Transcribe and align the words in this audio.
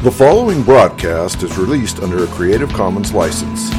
The 0.00 0.12
following 0.12 0.62
broadcast 0.62 1.42
is 1.42 1.58
released 1.58 1.98
under 1.98 2.22
a 2.22 2.28
Creative 2.28 2.72
Commons 2.72 3.12
license. 3.12 3.72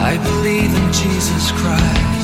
I 0.00 0.18
believe 0.20 0.74
in 0.74 0.92
Jesus 0.92 1.52
Christ, 1.52 2.23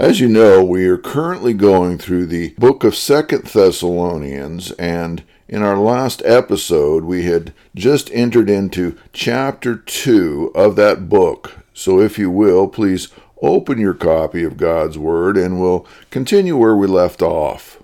As 0.00 0.18
you 0.18 0.28
know, 0.28 0.64
we 0.64 0.86
are 0.86 0.96
currently 0.96 1.52
going 1.52 1.98
through 1.98 2.24
the 2.24 2.54
book 2.56 2.84
of 2.84 2.96
Second 2.96 3.44
Thessalonians, 3.44 4.72
and 4.72 5.22
in 5.46 5.60
our 5.62 5.76
last 5.76 6.22
episode, 6.24 7.04
we 7.04 7.24
had 7.24 7.52
just 7.74 8.10
entered 8.10 8.48
into 8.48 8.96
chapter 9.12 9.76
2 9.76 10.52
of 10.54 10.74
that 10.76 11.10
book. 11.10 11.58
So, 11.74 12.00
if 12.00 12.18
you 12.18 12.30
will, 12.30 12.66
please 12.66 13.08
open 13.42 13.78
your 13.78 13.92
copy 13.92 14.42
of 14.42 14.56
God's 14.56 14.96
Word 14.96 15.36
and 15.36 15.60
we'll 15.60 15.86
continue 16.08 16.56
where 16.56 16.74
we 16.74 16.86
left 16.86 17.20
off. 17.20 17.82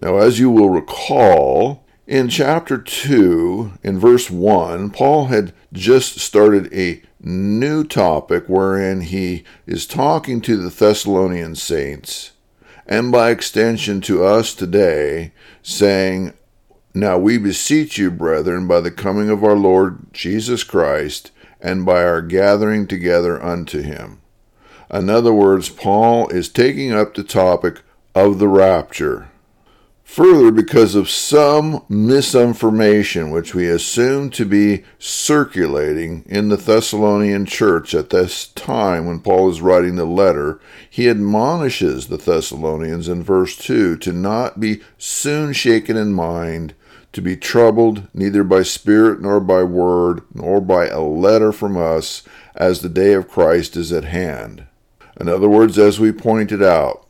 Now, 0.00 0.18
as 0.18 0.38
you 0.38 0.50
will 0.50 0.70
recall, 0.70 1.84
in 2.06 2.28
chapter 2.28 2.78
2, 2.78 3.72
in 3.82 3.98
verse 3.98 4.30
1, 4.30 4.90
Paul 4.90 5.26
had 5.26 5.52
just 5.72 6.20
started 6.20 6.72
a 6.72 7.02
new 7.20 7.84
topic 7.84 8.44
wherein 8.46 9.02
he 9.02 9.44
is 9.66 9.86
talking 9.86 10.40
to 10.42 10.56
the 10.56 10.70
Thessalonian 10.70 11.54
saints, 11.54 12.32
and 12.86 13.12
by 13.12 13.30
extension 13.30 14.00
to 14.02 14.24
us 14.24 14.54
today, 14.54 15.32
saying, 15.62 16.32
Now 16.94 17.18
we 17.18 17.38
beseech 17.38 17.98
you, 17.98 18.10
brethren, 18.10 18.66
by 18.66 18.80
the 18.80 18.90
coming 18.90 19.30
of 19.30 19.44
our 19.44 19.56
Lord 19.56 20.12
Jesus 20.12 20.64
Christ, 20.64 21.30
and 21.60 21.84
by 21.84 22.02
our 22.02 22.22
gathering 22.22 22.86
together 22.86 23.42
unto 23.42 23.82
him. 23.82 24.20
In 24.92 25.08
other 25.08 25.32
words, 25.32 25.68
Paul 25.68 26.28
is 26.28 26.48
taking 26.48 26.92
up 26.92 27.14
the 27.14 27.22
topic 27.22 27.82
of 28.14 28.38
the 28.38 28.48
rapture. 28.48 29.29
Further, 30.14 30.50
because 30.50 30.96
of 30.96 31.08
some 31.08 31.84
misinformation 31.88 33.30
which 33.30 33.54
we 33.54 33.68
assume 33.68 34.30
to 34.30 34.44
be 34.44 34.82
circulating 34.98 36.24
in 36.26 36.48
the 36.48 36.56
Thessalonian 36.56 37.46
church 37.46 37.94
at 37.94 38.10
this 38.10 38.48
time 38.48 39.06
when 39.06 39.20
Paul 39.20 39.48
is 39.50 39.60
writing 39.60 39.94
the 39.94 40.04
letter, 40.04 40.58
he 40.90 41.08
admonishes 41.08 42.08
the 42.08 42.16
Thessalonians 42.16 43.06
in 43.06 43.22
verse 43.22 43.56
2 43.56 43.98
to 43.98 44.12
not 44.12 44.58
be 44.58 44.80
soon 44.98 45.52
shaken 45.52 45.96
in 45.96 46.12
mind, 46.12 46.74
to 47.12 47.22
be 47.22 47.36
troubled 47.36 48.08
neither 48.12 48.42
by 48.42 48.64
spirit 48.64 49.20
nor 49.20 49.38
by 49.38 49.62
word, 49.62 50.22
nor 50.34 50.60
by 50.60 50.88
a 50.88 51.00
letter 51.00 51.52
from 51.52 51.76
us, 51.76 52.24
as 52.56 52.80
the 52.80 52.88
day 52.88 53.12
of 53.12 53.28
Christ 53.28 53.76
is 53.76 53.92
at 53.92 54.06
hand. 54.06 54.64
In 55.20 55.28
other 55.28 55.48
words, 55.48 55.78
as 55.78 56.00
we 56.00 56.10
pointed 56.10 56.64
out, 56.64 57.06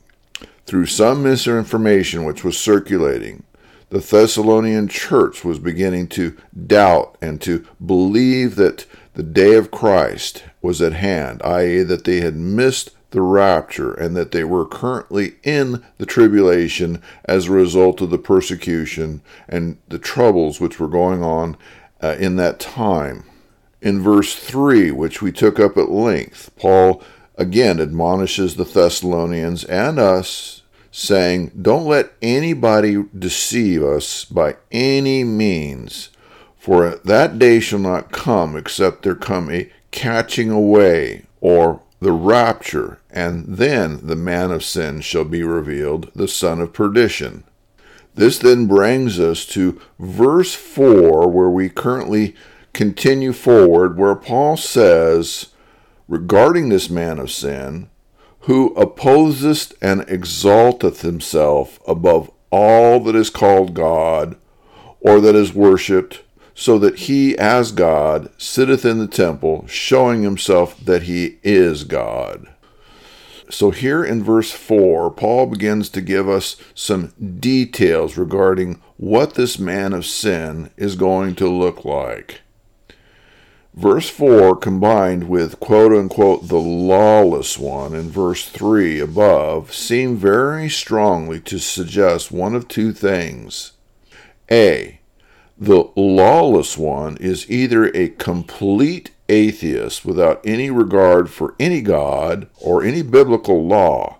through 0.70 0.86
some 0.86 1.24
misinformation 1.24 2.22
which 2.22 2.44
was 2.44 2.56
circulating, 2.56 3.42
the 3.88 3.98
Thessalonian 3.98 4.86
church 4.86 5.44
was 5.44 5.58
beginning 5.58 6.06
to 6.10 6.36
doubt 6.64 7.18
and 7.20 7.42
to 7.42 7.66
believe 7.84 8.54
that 8.54 8.86
the 9.14 9.24
day 9.24 9.56
of 9.56 9.72
Christ 9.72 10.44
was 10.62 10.80
at 10.80 10.92
hand, 10.92 11.42
i.e., 11.42 11.82
that 11.82 12.04
they 12.04 12.20
had 12.20 12.36
missed 12.36 12.92
the 13.10 13.20
rapture 13.20 13.92
and 13.92 14.16
that 14.16 14.30
they 14.30 14.44
were 14.44 14.64
currently 14.64 15.34
in 15.42 15.84
the 15.98 16.06
tribulation 16.06 17.02
as 17.24 17.48
a 17.48 17.52
result 17.52 18.00
of 18.00 18.10
the 18.10 18.16
persecution 18.16 19.22
and 19.48 19.76
the 19.88 19.98
troubles 19.98 20.60
which 20.60 20.78
were 20.78 20.86
going 20.86 21.20
on 21.20 21.56
uh, 22.00 22.14
in 22.20 22.36
that 22.36 22.60
time. 22.60 23.24
In 23.82 24.00
verse 24.00 24.36
3, 24.36 24.92
which 24.92 25.20
we 25.20 25.32
took 25.32 25.58
up 25.58 25.76
at 25.76 25.90
length, 25.90 26.52
Paul 26.54 27.02
again 27.36 27.80
admonishes 27.80 28.54
the 28.54 28.62
Thessalonians 28.62 29.64
and 29.64 29.98
us 29.98 30.59
saying, 30.90 31.52
Don't 31.60 31.86
let 31.86 32.12
anybody 32.20 33.04
deceive 33.16 33.82
us 33.82 34.24
by 34.24 34.56
any 34.70 35.24
means, 35.24 36.10
for 36.58 36.96
that 37.04 37.38
day 37.38 37.60
shall 37.60 37.78
not 37.78 38.12
come 38.12 38.56
except 38.56 39.02
there 39.02 39.14
come 39.14 39.50
a 39.50 39.70
catching 39.90 40.50
away 40.50 41.24
or 41.40 41.80
the 42.00 42.12
rapture, 42.12 42.98
and 43.10 43.44
then 43.46 44.06
the 44.06 44.16
man 44.16 44.50
of 44.50 44.64
sin 44.64 45.00
shall 45.00 45.24
be 45.24 45.42
revealed, 45.42 46.10
the 46.14 46.28
son 46.28 46.60
of 46.60 46.72
perdition. 46.72 47.44
This 48.14 48.38
then 48.38 48.66
brings 48.66 49.20
us 49.20 49.46
to 49.46 49.80
verse 49.98 50.54
4, 50.54 51.28
where 51.28 51.50
we 51.50 51.68
currently 51.68 52.34
continue 52.72 53.32
forward, 53.32 53.98
where 53.98 54.14
Paul 54.14 54.56
says, 54.56 55.48
regarding 56.08 56.68
this 56.68 56.90
man 56.90 57.18
of 57.18 57.30
sin, 57.30 57.88
who 58.50 58.74
opposeth 58.74 59.72
and 59.80 60.04
exalteth 60.08 61.02
himself 61.02 61.78
above 61.86 62.28
all 62.50 62.98
that 62.98 63.14
is 63.14 63.30
called 63.30 63.74
God, 63.74 64.36
or 65.00 65.20
that 65.20 65.36
is 65.36 65.54
worshipped, 65.54 66.22
so 66.52 66.76
that 66.76 66.98
he, 66.98 67.38
as 67.38 67.70
God, 67.70 68.28
sitteth 68.38 68.84
in 68.84 68.98
the 68.98 69.06
temple, 69.06 69.68
showing 69.68 70.24
himself 70.24 70.76
that 70.84 71.04
he 71.04 71.38
is 71.44 71.84
God. 71.84 72.48
So, 73.48 73.70
here 73.70 74.02
in 74.02 74.20
verse 74.20 74.50
4, 74.50 75.12
Paul 75.12 75.46
begins 75.46 75.88
to 75.90 76.00
give 76.00 76.28
us 76.28 76.56
some 76.74 77.12
details 77.38 78.16
regarding 78.16 78.82
what 78.96 79.34
this 79.34 79.60
man 79.60 79.92
of 79.92 80.04
sin 80.04 80.70
is 80.76 80.96
going 80.96 81.36
to 81.36 81.48
look 81.48 81.84
like. 81.84 82.40
Verse 83.74 84.08
4 84.08 84.56
combined 84.56 85.28
with 85.28 85.60
quote 85.60 85.92
unquote 85.92 86.48
the 86.48 86.58
lawless 86.58 87.56
one 87.56 87.94
in 87.94 88.10
verse 88.10 88.44
3 88.46 88.98
above 88.98 89.72
seem 89.72 90.16
very 90.16 90.68
strongly 90.68 91.40
to 91.40 91.58
suggest 91.58 92.32
one 92.32 92.56
of 92.56 92.66
two 92.66 92.92
things. 92.92 93.72
A. 94.50 94.98
The 95.56 95.90
lawless 95.94 96.76
one 96.76 97.16
is 97.18 97.48
either 97.48 97.86
a 97.94 98.08
complete 98.08 99.12
atheist 99.28 100.04
without 100.04 100.40
any 100.44 100.70
regard 100.70 101.30
for 101.30 101.54
any 101.60 101.80
God 101.80 102.48
or 102.60 102.82
any 102.82 103.02
biblical 103.02 103.64
law. 103.64 104.18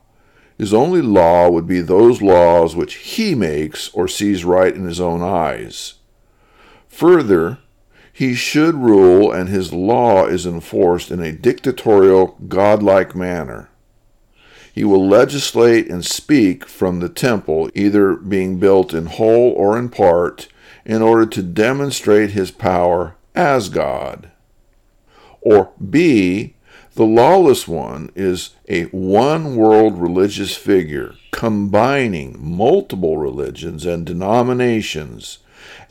His 0.57 0.73
only 0.73 1.03
law 1.03 1.49
would 1.51 1.67
be 1.67 1.81
those 1.81 2.23
laws 2.23 2.77
which 2.77 2.95
he 2.95 3.35
makes 3.35 3.89
or 3.95 4.07
sees 4.07 4.45
right 4.45 4.75
in 4.75 4.85
his 4.85 5.01
own 5.01 5.23
eyes. 5.23 5.95
Further, 6.89 7.59
he 8.21 8.35
should 8.35 8.75
rule 8.75 9.33
and 9.33 9.49
his 9.49 9.73
law 9.73 10.27
is 10.27 10.45
enforced 10.45 11.11
in 11.11 11.21
a 11.21 11.33
dictatorial, 11.33 12.37
godlike 12.49 13.17
manner. 13.17 13.71
He 14.75 14.85
will 14.85 15.09
legislate 15.09 15.91
and 15.91 16.05
speak 16.05 16.67
from 16.67 17.01
the 17.01 17.09
temple, 17.09 17.71
either 17.75 18.17
being 18.17 18.59
built 18.59 18.93
in 18.93 19.07
whole 19.07 19.53
or 19.53 19.79
in 19.79 19.89
part, 19.89 20.49
in 20.85 21.01
order 21.01 21.25
to 21.25 21.43
demonstrate 21.43 22.33
his 22.33 22.51
power 22.51 23.17
as 23.35 23.71
God. 23.71 24.31
Or 25.41 25.73
B, 25.89 26.57
the 26.97 27.07
lawless 27.07 27.67
one 27.67 28.11
is 28.15 28.51
a 28.69 28.83
one 28.89 29.57
world 29.57 29.99
religious 29.99 30.55
figure 30.55 31.15
combining 31.33 32.37
multiple 32.39 33.17
religions 33.17 33.87
and 33.87 34.05
denominations 34.05 35.39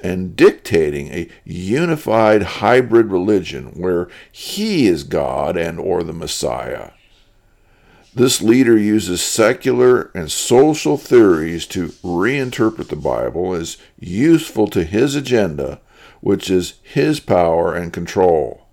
and 0.03 0.35
dictating 0.35 1.07
a 1.09 1.29
unified 1.43 2.43
hybrid 2.43 3.11
religion 3.11 3.67
where 3.75 4.07
he 4.31 4.87
is 4.87 5.03
God 5.03 5.57
and 5.57 5.79
or 5.79 6.03
the 6.03 6.13
Messiah. 6.13 6.91
This 8.13 8.41
leader 8.41 8.77
uses 8.77 9.21
secular 9.21 10.11
and 10.15 10.31
social 10.31 10.97
theories 10.97 11.65
to 11.67 11.89
reinterpret 12.03 12.89
the 12.89 12.95
Bible 12.95 13.53
as 13.53 13.77
useful 13.99 14.67
to 14.69 14.83
his 14.83 15.15
agenda, 15.15 15.79
which 16.21 16.49
is 16.49 16.75
his 16.81 17.19
power 17.19 17.75
and 17.75 17.93
control. 17.93 18.65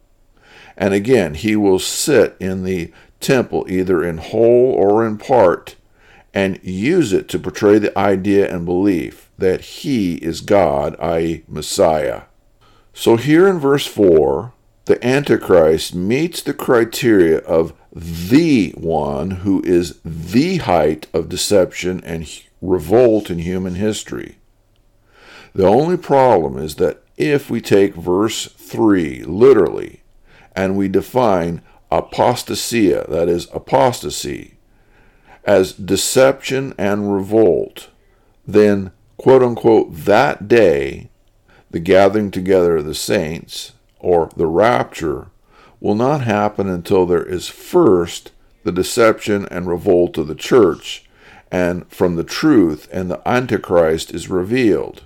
And 0.76 0.94
again, 0.94 1.34
he 1.34 1.54
will 1.54 1.78
sit 1.78 2.36
in 2.40 2.64
the 2.64 2.92
temple 3.20 3.66
either 3.68 4.04
in 4.04 4.18
whole 4.18 4.72
or 4.72 5.06
in 5.06 5.18
part 5.18 5.76
and 6.34 6.60
use 6.62 7.12
it 7.12 7.28
to 7.28 7.38
portray 7.38 7.78
the 7.78 7.96
idea 7.98 8.52
and 8.52 8.64
belief 8.64 9.25
that 9.38 9.60
he 9.60 10.14
is 10.16 10.40
God, 10.40 10.96
i.e., 10.98 11.44
Messiah. 11.48 12.22
So 12.92 13.16
here 13.16 13.46
in 13.46 13.58
verse 13.58 13.86
4, 13.86 14.52
the 14.86 15.04
Antichrist 15.04 15.94
meets 15.94 16.40
the 16.40 16.54
criteria 16.54 17.38
of 17.38 17.72
the 17.92 18.70
one 18.76 19.30
who 19.42 19.62
is 19.62 19.98
the 20.04 20.58
height 20.58 21.06
of 21.12 21.28
deception 21.28 22.02
and 22.04 22.28
revolt 22.62 23.30
in 23.30 23.38
human 23.40 23.74
history. 23.74 24.38
The 25.54 25.66
only 25.66 25.96
problem 25.96 26.58
is 26.58 26.76
that 26.76 27.02
if 27.16 27.50
we 27.50 27.60
take 27.60 27.94
verse 27.94 28.46
3 28.46 29.24
literally, 29.24 30.02
and 30.54 30.76
we 30.76 30.88
define 30.88 31.62
apostasia, 31.90 33.08
that 33.08 33.28
is, 33.28 33.48
apostasy, 33.52 34.54
as 35.44 35.72
deception 35.72 36.74
and 36.76 37.14
revolt, 37.14 37.90
then, 38.46 38.90
quote 39.16 39.42
unquote, 39.42 39.94
that 39.94 40.48
day, 40.48 41.10
the 41.70 41.80
gathering 41.80 42.30
together 42.30 42.76
of 42.76 42.86
the 42.86 42.94
saints, 42.94 43.72
or 43.98 44.30
the 44.36 44.46
rapture, 44.46 45.28
will 45.80 45.94
not 45.94 46.22
happen 46.22 46.68
until 46.68 47.06
there 47.06 47.24
is 47.24 47.48
first 47.48 48.32
the 48.64 48.72
deception 48.72 49.46
and 49.50 49.68
revolt 49.68 50.18
of 50.18 50.26
the 50.26 50.34
church, 50.34 51.04
and 51.50 51.88
from 51.88 52.16
the 52.16 52.24
truth 52.24 52.88
and 52.92 53.10
the 53.10 53.26
Antichrist 53.28 54.12
is 54.12 54.28
revealed. 54.28 55.02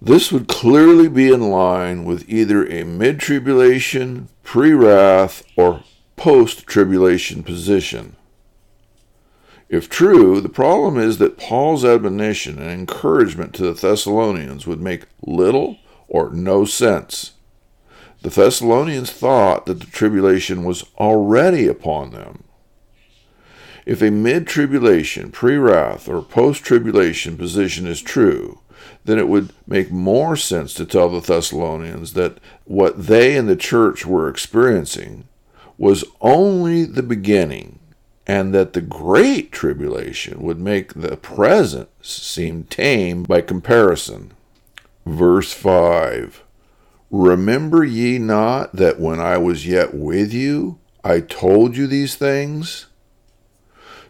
This 0.00 0.30
would 0.30 0.48
clearly 0.48 1.08
be 1.08 1.32
in 1.32 1.40
line 1.50 2.04
with 2.04 2.28
either 2.28 2.66
a 2.66 2.84
mid 2.84 3.20
tribulation, 3.20 4.28
pre 4.42 4.72
wrath, 4.72 5.42
or 5.56 5.82
post 6.16 6.66
tribulation 6.66 7.42
position. 7.42 8.16
If 9.68 9.88
true, 9.88 10.40
the 10.40 10.48
problem 10.48 10.98
is 10.98 11.18
that 11.18 11.38
Paul's 11.38 11.84
admonition 11.84 12.58
and 12.58 12.70
encouragement 12.70 13.54
to 13.54 13.62
the 13.62 13.72
Thessalonians 13.72 14.66
would 14.66 14.80
make 14.80 15.06
little 15.22 15.78
or 16.06 16.30
no 16.30 16.64
sense. 16.64 17.32
The 18.22 18.30
Thessalonians 18.30 19.10
thought 19.10 19.66
that 19.66 19.80
the 19.80 19.86
tribulation 19.86 20.64
was 20.64 20.84
already 20.98 21.66
upon 21.66 22.10
them. 22.10 22.44
If 23.86 24.00
a 24.00 24.10
mid 24.10 24.46
tribulation, 24.46 25.30
pre 25.30 25.56
wrath, 25.56 26.08
or 26.08 26.22
post 26.22 26.64
tribulation 26.64 27.36
position 27.36 27.86
is 27.86 28.00
true, 28.00 28.60
then 29.04 29.18
it 29.18 29.28
would 29.28 29.52
make 29.66 29.90
more 29.90 30.36
sense 30.36 30.72
to 30.74 30.86
tell 30.86 31.08
the 31.08 31.20
Thessalonians 31.20 32.14
that 32.14 32.38
what 32.64 33.06
they 33.06 33.36
and 33.36 33.48
the 33.48 33.56
church 33.56 34.06
were 34.06 34.28
experiencing 34.28 35.28
was 35.76 36.04
only 36.20 36.84
the 36.84 37.02
beginning, 37.02 37.78
and 38.26 38.54
that 38.54 38.72
the 38.72 38.80
great 38.80 39.52
tribulation 39.52 40.42
would 40.42 40.58
make 40.58 40.94
the 40.94 41.16
present 41.16 41.88
seem 42.00 42.64
tame 42.64 43.22
by 43.22 43.40
comparison. 43.40 44.32
Verse 45.04 45.52
5 45.52 46.42
Remember 47.10 47.84
ye 47.84 48.18
not 48.18 48.74
that 48.74 48.98
when 48.98 49.20
I 49.20 49.38
was 49.38 49.66
yet 49.66 49.94
with 49.94 50.32
you, 50.32 50.78
I 51.04 51.20
told 51.20 51.76
you 51.76 51.86
these 51.86 52.16
things? 52.16 52.86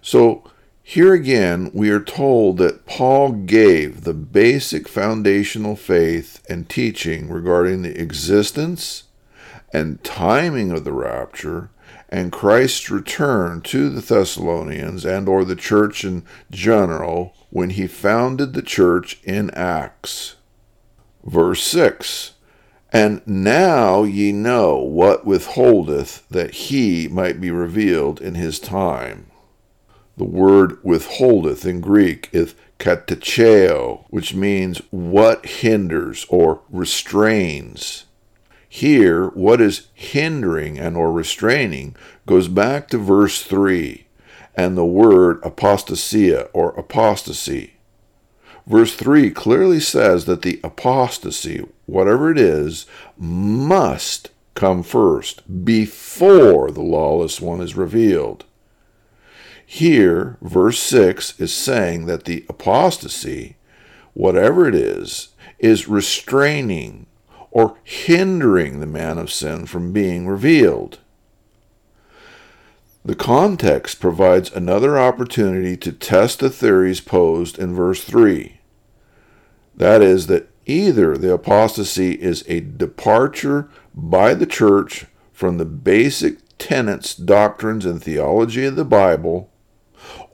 So, 0.00 0.44
here 0.82 1.12
again, 1.12 1.70
we 1.74 1.90
are 1.90 2.00
told 2.00 2.58
that 2.58 2.86
Paul 2.86 3.32
gave 3.32 4.04
the 4.04 4.14
basic 4.14 4.86
foundational 4.86 5.76
faith 5.76 6.42
and 6.48 6.68
teaching 6.68 7.28
regarding 7.28 7.82
the 7.82 8.00
existence 8.00 9.04
and 9.72 10.04
timing 10.04 10.70
of 10.70 10.84
the 10.84 10.92
rapture 10.92 11.70
and 12.08 12.32
Christ's 12.32 12.90
return 12.90 13.60
to 13.62 13.88
the 13.88 14.00
Thessalonians 14.00 15.04
and 15.04 15.28
or 15.28 15.44
the 15.44 15.56
church 15.56 16.04
in 16.04 16.24
general 16.50 17.34
when 17.50 17.70
he 17.70 17.86
founded 17.86 18.52
the 18.52 18.62
church 18.62 19.20
in 19.24 19.50
Acts. 19.50 20.36
Verse 21.24 21.62
6 21.64 22.32
And 22.92 23.22
now 23.26 24.04
ye 24.04 24.32
know 24.32 24.76
what 24.76 25.24
withholdeth 25.24 26.28
that 26.28 26.52
he 26.52 27.08
might 27.08 27.40
be 27.40 27.50
revealed 27.50 28.20
in 28.20 28.34
his 28.34 28.58
time. 28.58 29.30
The 30.16 30.24
word 30.24 30.78
withholdeth 30.84 31.66
in 31.66 31.80
Greek 31.80 32.28
is 32.32 32.54
katecheo, 32.78 34.04
which 34.10 34.34
means 34.34 34.80
what 34.90 35.46
hinders 35.46 36.26
or 36.28 36.60
restrains. 36.70 38.04
Here, 38.76 39.28
what 39.28 39.60
is 39.60 39.86
hindering 39.94 40.80
and 40.80 40.96
or 40.96 41.12
restraining 41.12 41.94
goes 42.26 42.48
back 42.48 42.88
to 42.88 42.98
verse 42.98 43.40
3 43.40 44.04
and 44.56 44.76
the 44.76 44.84
word 44.84 45.40
apostasia 45.42 46.48
or 46.52 46.70
apostasy. 46.70 47.74
Verse 48.66 48.92
3 48.96 49.30
clearly 49.30 49.78
says 49.78 50.24
that 50.24 50.42
the 50.42 50.58
apostasy, 50.64 51.64
whatever 51.86 52.32
it 52.32 52.36
is, 52.36 52.86
must 53.16 54.30
come 54.54 54.82
first 54.82 55.64
before 55.64 56.72
the 56.72 56.82
lawless 56.82 57.40
one 57.40 57.60
is 57.60 57.76
revealed. 57.76 58.44
Here, 59.64 60.36
verse 60.42 60.80
6 60.80 61.38
is 61.38 61.54
saying 61.54 62.06
that 62.06 62.24
the 62.24 62.44
apostasy, 62.48 63.54
whatever 64.14 64.66
it 64.66 64.74
is, 64.74 65.28
is 65.60 65.86
restraining 65.86 67.06
or 67.54 67.78
hindering 67.84 68.80
the 68.80 68.86
man 68.86 69.16
of 69.16 69.32
sin 69.32 69.64
from 69.64 69.92
being 69.92 70.26
revealed. 70.26 70.98
The 73.04 73.14
context 73.14 74.00
provides 74.00 74.50
another 74.50 74.98
opportunity 74.98 75.76
to 75.76 75.92
test 75.92 76.40
the 76.40 76.50
theories 76.50 77.00
posed 77.00 77.58
in 77.58 77.72
verse 77.72 78.02
3. 78.02 78.60
That 79.76 80.02
is, 80.02 80.26
that 80.26 80.50
either 80.66 81.16
the 81.16 81.32
apostasy 81.32 82.14
is 82.14 82.44
a 82.48 82.58
departure 82.60 83.68
by 83.94 84.34
the 84.34 84.46
church 84.46 85.06
from 85.32 85.58
the 85.58 85.64
basic 85.64 86.38
tenets, 86.58 87.14
doctrines, 87.14 87.86
and 87.86 88.02
theology 88.02 88.64
of 88.64 88.74
the 88.74 88.84
Bible, 88.84 89.52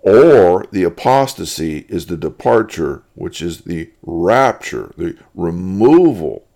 or 0.03 0.65
the 0.71 0.85
apostasy 0.85 1.85
is 1.91 2.07
the 2.07 2.17
departure, 2.17 3.03
which 3.15 3.43
is 3.43 3.63
the 3.63 3.91
rapture, 4.03 4.93
the 4.97 5.19
removal 5.35 6.47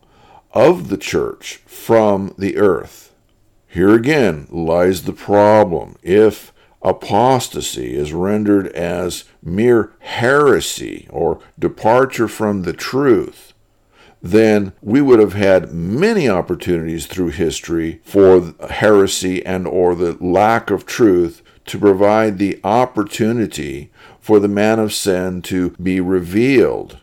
of 0.55 0.89
the 0.89 0.97
church 0.97 1.57
from 1.67 2.33
the 2.39 2.57
earth. 2.57 3.13
Here 3.67 3.93
again 3.93 4.47
lies 4.51 5.03
the 5.03 5.13
problem. 5.13 5.97
If 6.03 6.53
apostasy 6.81 7.97
is 7.97 8.13
rendered 8.13 8.69
as 8.69 9.25
mere 9.43 9.93
heresy 9.99 11.09
or 11.11 11.41
departure 11.59 12.29
from 12.29 12.63
the 12.63 12.73
truth, 12.73 13.53
then 14.23 14.73
we 14.81 15.03
would 15.03 15.19
have 15.19 15.33
had 15.33 15.73
many 15.73 16.29
opportunities 16.29 17.07
through 17.07 17.31
history 17.31 18.01
for 18.05 18.55
heresy 18.71 19.45
and 19.45 19.67
or 19.67 19.95
the 19.95 20.17
lack 20.25 20.71
of 20.71 20.87
truth 20.87 21.43
to 21.67 21.79
provide 21.79 22.39
the 22.39 22.61
opportunity 22.63 23.91
for 24.21 24.39
the 24.39 24.49
man 24.49 24.79
of 24.79 24.95
sin 24.95 25.43
to 25.43 25.71
be 25.71 26.01
revealed. 26.01 27.01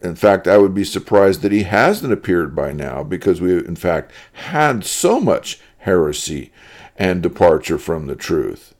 In 0.00 0.14
fact, 0.14 0.46
I 0.46 0.58
would 0.58 0.74
be 0.74 0.84
surprised 0.84 1.42
that 1.42 1.52
he 1.52 1.64
hasn't 1.64 2.12
appeared 2.12 2.54
by 2.54 2.72
now 2.72 3.02
because 3.02 3.40
we, 3.40 3.52
in 3.52 3.76
fact, 3.76 4.12
had 4.32 4.84
so 4.84 5.18
much 5.20 5.60
heresy 5.78 6.52
and 6.96 7.22
departure 7.22 7.78
from 7.78 8.06
the 8.06 8.16
truth. 8.16 8.74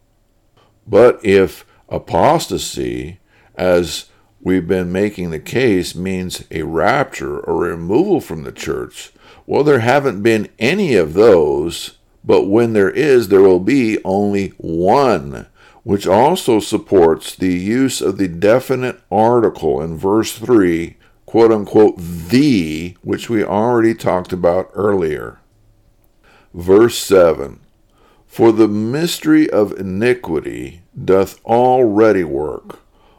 But 0.87 1.25
if 1.25 1.67
apostasy, 1.89 3.19
as 3.57 4.07
we've 4.41 4.69
been 4.69 4.93
making 4.93 5.31
the 5.31 5.41
case, 5.41 5.95
means 5.95 6.45
a 6.51 6.63
rapture 6.63 7.41
or 7.41 7.63
removal 7.63 8.21
from 8.21 8.45
the 8.45 8.53
church, 8.53 9.13
well, 9.47 9.65
there 9.65 9.81
haven't 9.81 10.23
been 10.23 10.49
any 10.59 10.95
of 10.95 11.15
those 11.15 11.99
but 12.29 12.45
when 12.45 12.75
there 12.75 12.91
is, 12.91 13.29
there 13.29 13.41
will 13.41 13.59
be 13.59 13.99
only 14.05 14.49
one, 14.59 15.47
which 15.83 16.07
also 16.07 16.61
supports 16.61 17.35
the 17.35 17.55
use 17.55 18.03
of 18.03 18.19
the 18.19 18.29
definite 18.29 19.01
article 19.11 19.81
in 19.81 19.97
verse 19.97 20.37
3, 20.37 20.98
quote 21.28 21.52
unquote, 21.52 21.99
the, 21.99 22.97
which 23.02 23.28
we 23.28 23.44
already 23.44 23.92
talked 23.92 24.32
about 24.32 24.70
earlier. 24.73 25.38
Verse 26.54 26.97
7 26.97 27.61
For 28.26 28.50
the 28.50 28.66
mystery 28.66 29.50
of 29.50 29.78
iniquity 29.78 30.80
doth 31.04 31.44
already 31.44 32.25
work. 32.25 32.78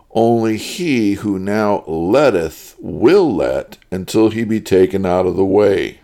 Only 0.09 0.57
he 0.57 1.13
who 1.13 1.37
now 1.37 1.83
letteth 1.85 2.75
will 2.79 3.31
let 3.31 3.77
until 3.91 4.31
he 4.31 4.43
be 4.43 4.59
taken 4.59 5.05
out 5.05 5.27
of 5.27 5.35
the 5.35 5.45
way. 5.45 5.99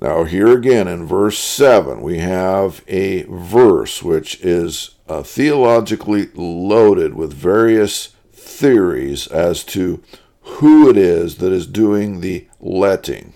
Now, 0.00 0.24
here 0.24 0.50
again 0.50 0.88
in 0.88 1.06
verse 1.06 1.38
7, 1.38 2.02
we 2.02 2.18
have 2.18 2.82
a 2.88 3.22
verse 3.28 4.02
which 4.02 4.40
is 4.40 4.96
uh, 5.08 5.22
theologically 5.22 6.30
loaded 6.34 7.14
with 7.14 7.32
various 7.32 8.16
theories 8.32 9.28
as 9.28 9.62
to 9.62 10.02
who 10.56 10.88
it 10.88 10.96
is 10.96 11.36
that 11.36 11.52
is 11.52 11.66
doing 11.66 12.20
the 12.20 12.46
letting. 12.60 13.34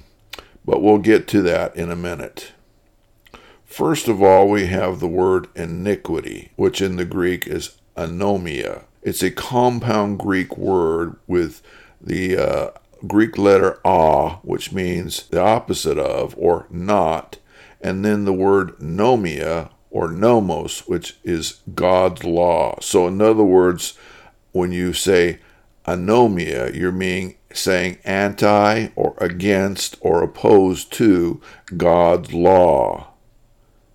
But 0.64 0.83
we'll 0.83 0.99
get 0.99 1.28
to 1.28 1.42
that 1.42 1.75
in 1.76 1.90
a 1.90 1.97
minute. 1.97 2.52
First 3.64 4.09
of 4.09 4.23
all, 4.23 4.49
we 4.49 4.66
have 4.66 5.00
the 5.00 5.09
word 5.09 5.49
iniquity, 5.54 6.52
which 6.57 6.83
in 6.83 6.97
the 6.97 7.04
Greek 7.04 7.47
is 7.47 7.78
anomia. 7.97 8.85
It's 9.02 9.23
a 9.23 9.31
compound 9.31 10.19
Greek 10.19 10.57
word 10.57 11.16
with 11.26 11.62
the 12.00 12.37
uh, 12.37 12.71
Greek 13.07 13.38
letter 13.38 13.81
a, 13.85 14.37
which 14.42 14.73
means 14.73 15.26
the 15.28 15.40
opposite 15.40 15.99
of 15.99 16.35
or 16.37 16.66
not, 16.71 17.38
and 17.81 18.04
then 18.04 18.25
the 18.25 18.33
word 18.33 18.78
nomia 18.78 19.71
or 19.90 20.11
nomos, 20.11 20.81
which 20.81 21.16
is 21.25 21.61
God's 21.75 22.25
law. 22.25 22.76
So, 22.81 23.09
in 23.09 23.21
other 23.21 23.42
words, 23.45 23.95
when 24.52 24.73
you 24.73 24.92
say 24.92 25.40
anomia, 25.87 26.75
you're 26.75 26.93
meaning 26.93 27.37
saying 27.53 27.99
anti 28.05 28.89
or 28.97 29.15
against 29.19 29.97
or 30.01 30.23
opposed 30.23 30.93
to 30.95 31.41
God's 31.77 32.33
law. 32.33 33.09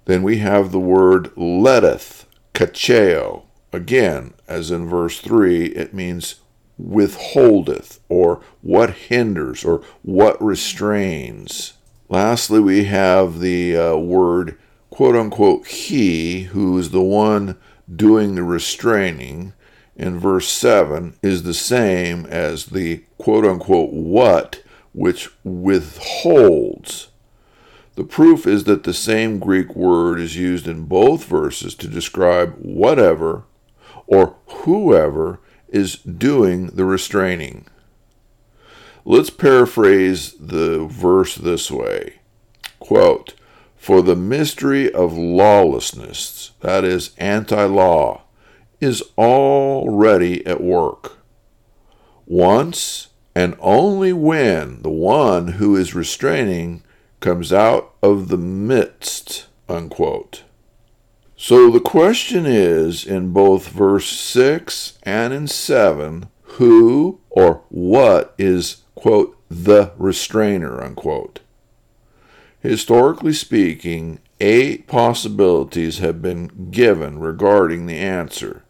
Then 0.06 0.24
we 0.24 0.38
have 0.38 0.72
the 0.72 0.80
word 0.80 1.32
letteth, 1.36 2.26
katecheo. 2.54 3.44
Again, 3.74 4.34
as 4.48 4.72
in 4.72 4.88
verse 4.88 5.20
3, 5.20 5.66
it 5.66 5.94
means 5.94 6.36
withholdeth, 6.78 8.00
or 8.08 8.42
what 8.62 8.92
hinders, 8.92 9.66
or 9.66 9.82
what 10.04 10.42
restrains. 10.42 11.74
Lastly, 12.08 12.60
we 12.60 12.86
have 12.86 13.40
the 13.40 13.76
uh, 13.76 13.96
word 13.98 14.58
quote 14.90 15.16
unquote 15.16 15.68
he, 15.68 16.44
who 16.44 16.78
is 16.78 16.92
the 16.92 17.02
one 17.02 17.58
doing 17.94 18.36
the 18.36 18.44
restraining, 18.44 19.54
in 19.98 20.20
verse 20.20 20.48
7 20.50 21.16
is 21.24 21.44
the 21.44 21.56
same 21.56 22.26
as 22.28 22.68
the 22.68 23.04
quote 23.18 23.44
unquote 23.44 23.92
what, 23.92 24.62
which 24.94 25.30
withholds. 25.44 27.10
The 27.96 28.04
proof 28.04 28.46
is 28.46 28.66
that 28.66 28.84
the 28.84 28.94
same 28.94 29.40
Greek 29.40 29.76
word 29.76 30.20
is 30.20 30.38
used 30.38 30.68
in 30.68 30.86
both 30.86 31.26
verses 31.26 31.74
to 31.76 31.88
describe 31.88 32.54
whatever 32.60 33.46
or 34.06 34.36
whoever 34.46 35.40
is 35.68 35.96
doing 35.98 36.68
the 36.68 36.86
restraining. 36.86 37.66
Let's 39.04 39.32
paraphrase 39.32 40.34
the 40.40 40.86
verse 40.86 41.36
this 41.36 41.72
way 41.72 42.20
quote, 42.80 43.34
For 43.76 44.04
the 44.04 44.16
mystery 44.16 44.94
of 44.94 45.18
lawlessness, 45.18 46.52
that 46.60 46.84
is, 46.84 47.16
anti 47.18 47.64
law, 47.66 48.22
is 48.80 49.04
already 49.18 50.46
at 50.46 50.62
work. 50.62 51.18
Once 52.26 53.08
and 53.36 53.56
only 53.60 54.12
when 54.12 54.82
the 54.82 54.90
one 54.90 55.50
who 55.54 55.76
is 55.76 55.94
restraining 55.94 56.84
comes 57.20 57.54
out 57.54 57.94
of 58.02 58.30
the 58.30 58.38
midst. 58.38 59.48
Unquote. 59.70 60.44
So 61.36 61.70
the 61.70 61.80
question 61.80 62.46
is 62.46 63.06
in 63.06 63.32
both 63.32 63.70
verse 63.70 64.10
6 64.10 64.98
and 65.04 65.34
in 65.34 65.48
7 65.48 66.30
who 66.58 67.20
or 67.30 67.62
what 67.70 68.34
is, 68.40 68.78
quote, 68.96 69.38
the 69.50 69.92
restrainer, 69.98 70.82
unquote. 70.84 71.42
Historically 72.62 73.34
speaking, 73.34 74.20
eight 74.40 74.88
possibilities 74.88 76.00
have 76.00 76.22
been 76.22 76.70
given 76.72 77.20
regarding 77.20 77.86
the 77.86 77.98
answer. 77.98 78.64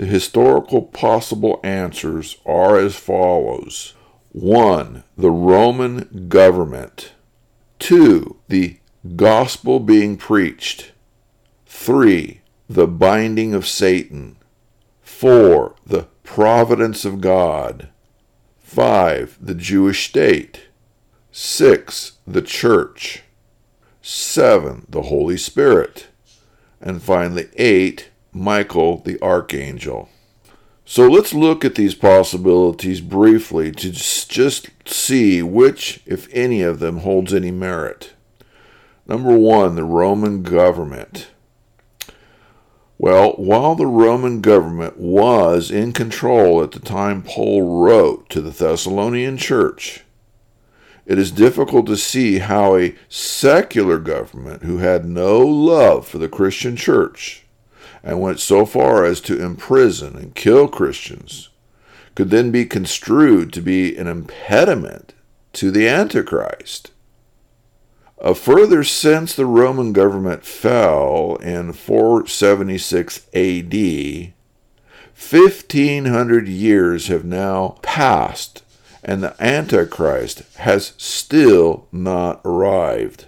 The 0.00 0.06
historical 0.06 0.80
possible 0.80 1.60
answers 1.62 2.38
are 2.46 2.78
as 2.78 2.96
follows 2.96 3.92
1. 4.32 5.04
The 5.18 5.30
Roman 5.30 6.26
government. 6.26 7.12
2. 7.80 8.36
The 8.48 8.78
gospel 9.14 9.78
being 9.78 10.16
preached. 10.16 10.92
3. 11.66 12.40
The 12.66 12.86
binding 12.86 13.52
of 13.52 13.66
Satan. 13.66 14.36
4. 15.02 15.74
The 15.84 16.06
providence 16.22 17.04
of 17.04 17.20
God. 17.20 17.90
5. 18.60 19.36
The 19.38 19.54
Jewish 19.54 20.08
state. 20.08 20.68
6. 21.30 22.12
The 22.26 22.40
church. 22.40 23.24
7. 24.00 24.86
The 24.88 25.02
Holy 25.02 25.36
Spirit. 25.36 26.06
And 26.80 27.02
finally, 27.02 27.50
8. 27.58 28.09
Michael 28.32 28.98
the 28.98 29.20
Archangel. 29.22 30.08
So 30.84 31.06
let's 31.06 31.32
look 31.32 31.64
at 31.64 31.76
these 31.76 31.94
possibilities 31.94 33.00
briefly 33.00 33.70
to 33.72 33.90
just 33.92 34.70
see 34.84 35.42
which, 35.42 36.02
if 36.04 36.28
any 36.32 36.62
of 36.62 36.80
them, 36.80 36.98
holds 36.98 37.32
any 37.32 37.52
merit. 37.52 38.14
Number 39.06 39.36
one, 39.36 39.76
the 39.76 39.84
Roman 39.84 40.42
government. 40.42 41.28
Well, 42.98 43.32
while 43.32 43.76
the 43.76 43.86
Roman 43.86 44.40
government 44.40 44.98
was 44.98 45.70
in 45.70 45.92
control 45.92 46.62
at 46.62 46.72
the 46.72 46.80
time 46.80 47.22
Paul 47.22 47.82
wrote 47.82 48.28
to 48.30 48.40
the 48.40 48.50
Thessalonian 48.50 49.36
church, 49.36 50.04
it 51.06 51.18
is 51.18 51.30
difficult 51.32 51.86
to 51.86 51.96
see 51.96 52.40
how 52.40 52.76
a 52.76 52.94
secular 53.08 53.98
government 53.98 54.64
who 54.64 54.78
had 54.78 55.04
no 55.04 55.38
love 55.38 56.06
for 56.06 56.18
the 56.18 56.28
Christian 56.28 56.76
church 56.76 57.39
and 58.02 58.20
went 58.20 58.40
so 58.40 58.64
far 58.64 59.04
as 59.04 59.20
to 59.22 59.42
imprison 59.42 60.16
and 60.16 60.34
kill 60.34 60.68
Christians 60.68 61.50
could 62.14 62.30
then 62.30 62.50
be 62.50 62.64
construed 62.64 63.52
to 63.52 63.60
be 63.60 63.96
an 63.96 64.06
impediment 64.06 65.14
to 65.52 65.70
the 65.70 65.88
Antichrist. 65.88 66.90
A 68.18 68.34
further, 68.34 68.84
since 68.84 69.34
the 69.34 69.46
Roman 69.46 69.92
government 69.92 70.44
fell 70.44 71.36
in 71.36 71.72
476 71.72 73.26
AD, 73.32 74.32
1500 75.14 76.48
years 76.48 77.06
have 77.06 77.24
now 77.24 77.78
passed, 77.80 78.62
and 79.02 79.22
the 79.22 79.34
Antichrist 79.42 80.42
has 80.56 80.92
still 80.98 81.86
not 81.90 82.40
arrived. 82.44 83.26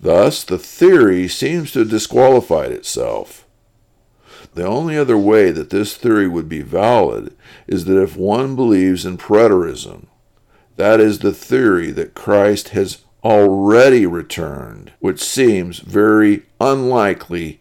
Thus, 0.00 0.44
the 0.44 0.58
theory 0.58 1.28
seems 1.28 1.72
to 1.72 1.80
have 1.80 1.90
disqualified 1.90 2.72
itself. 2.72 3.46
The 4.54 4.66
only 4.66 4.96
other 4.96 5.16
way 5.16 5.50
that 5.52 5.70
this 5.70 5.96
theory 5.96 6.28
would 6.28 6.48
be 6.48 6.62
valid 6.62 7.34
is 7.66 7.84
that 7.84 8.00
if 8.00 8.16
one 8.16 8.56
believes 8.56 9.06
in 9.06 9.16
preterism, 9.16 10.06
that 10.76 11.00
is 11.00 11.20
the 11.20 11.32
theory 11.32 11.90
that 11.92 12.14
Christ 12.14 12.70
has 12.70 13.04
already 13.22 14.06
returned, 14.06 14.92
which 14.98 15.22
seems 15.22 15.78
very 15.78 16.44
unlikely 16.60 17.60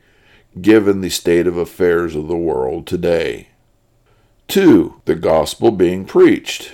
given 0.62 1.02
the 1.02 1.10
state 1.10 1.48
of 1.48 1.58
affairs 1.58 2.16
of 2.16 2.28
the 2.28 2.38
world 2.38 2.88
today. 2.88 3.50
2. 4.48 5.02
The 5.06 5.16
gospel 5.16 5.72
being 5.72 6.06
preached. 6.06 6.74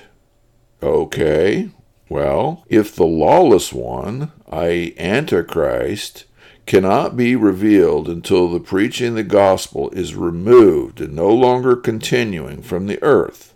Okay, 0.81 1.72
well, 2.10 2.63
if 2.69 2.95
the 2.95 3.05
lawless 3.05 3.74
one, 3.74 4.31
i.e., 4.50 4.95
Antichrist, 4.98 6.25
cannot 6.65 7.15
be 7.15 7.36
revealed 7.36 8.10
until 8.10 8.50
the 8.50 8.60
preaching 8.60 9.10
of 9.10 9.15
the 9.15 9.24
gospel 9.24 9.89
is 9.91 10.15
removed 10.15 11.00
and 11.00 11.13
no 11.13 11.29
longer 11.29 11.75
continuing 11.75 12.62
from 12.62 12.88
the 12.88 13.01
earth, 13.03 13.53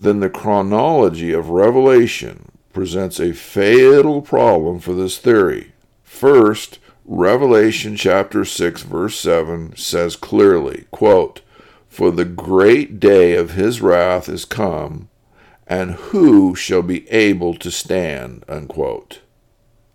then 0.00 0.20
the 0.20 0.30
chronology 0.30 1.32
of 1.32 1.50
Revelation 1.50 2.50
presents 2.72 3.20
a 3.20 3.32
fatal 3.32 4.20
problem 4.22 4.80
for 4.80 4.94
this 4.94 5.18
theory. 5.18 5.72
First, 6.02 6.78
Revelation 7.04 7.96
chapter 7.96 8.44
6 8.44 8.82
verse 8.82 9.18
7 9.18 9.76
says 9.76 10.16
clearly, 10.16 10.86
quote, 10.90 11.42
For 11.88 12.10
the 12.10 12.24
great 12.24 12.98
day 12.98 13.36
of 13.36 13.50
his 13.50 13.82
wrath 13.82 14.28
is 14.28 14.44
come, 14.44 15.10
and 15.66 15.92
who 15.92 16.54
shall 16.54 16.82
be 16.82 17.08
able 17.10 17.54
to 17.54 17.70
stand? 17.70 18.44
Unquote. 18.48 19.20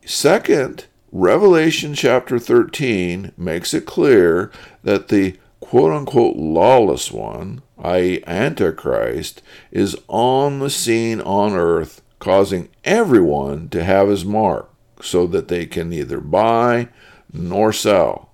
Second, 0.05 0.86
Revelation 1.11 1.95
chapter 1.95 2.37
13 2.37 3.31
makes 3.35 3.73
it 3.73 3.87
clear 3.87 4.51
that 4.83 5.07
the 5.07 5.37
quote 5.59 5.91
unquote 5.91 6.35
lawless 6.35 7.11
one, 7.11 7.63
i.e., 7.83 8.23
Antichrist, 8.27 9.41
is 9.71 9.97
on 10.07 10.59
the 10.59 10.69
scene 10.69 11.19
on 11.21 11.53
earth, 11.53 12.03
causing 12.19 12.69
everyone 12.83 13.69
to 13.69 13.83
have 13.83 14.07
his 14.07 14.23
mark 14.23 14.69
so 15.01 15.25
that 15.25 15.47
they 15.47 15.65
can 15.65 15.89
neither 15.89 16.19
buy 16.19 16.89
nor 17.33 17.73
sell. 17.73 18.29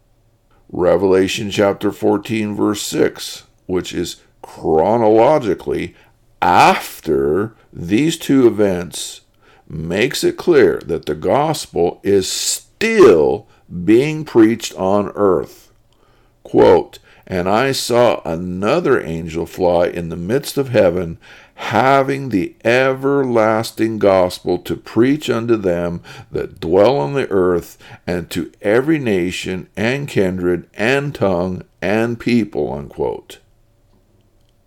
Revelation 0.69 1.49
chapter 1.49 1.93
14, 1.93 2.55
verse 2.55 2.81
6, 2.81 3.43
which 3.67 3.93
is 3.93 4.21
chronologically 4.41 5.95
after 6.41 7.55
these 7.71 8.17
two 8.17 8.47
events, 8.47 9.21
makes 9.67 10.23
it 10.25 10.35
clear 10.35 10.79
that 10.85 11.05
the 11.05 11.15
gospel 11.15 12.01
is 12.03 12.64
still 12.75 13.47
being 13.83 14.25
preached 14.25 14.73
on 14.75 15.11
earth. 15.15 15.71
Quote, 16.43 16.99
and 17.27 17.49
I 17.49 17.71
saw 17.71 18.21
another 18.23 19.01
angel 19.01 19.47
fly 19.47 19.87
in 19.87 20.09
the 20.09 20.15
midst 20.15 20.57
of 20.57 20.69
heaven, 20.69 21.17
having 21.55 22.29
the 22.29 22.55
everlasting 22.63 23.97
gospel 23.97 24.59
to 24.59 24.75
preach 24.75 25.29
unto 25.29 25.55
them 25.55 26.03
that 26.31 26.59
dwell 26.59 26.97
on 26.97 27.13
the 27.13 27.29
earth, 27.31 27.79
and 28.05 28.29
to 28.29 28.51
every 28.61 28.99
nation 28.99 29.67
and 29.75 30.07
kindred 30.07 30.69
and 30.75 31.15
tongue 31.15 31.63
and 31.81 32.19
people. 32.19 32.71
Unquote. 32.71 33.39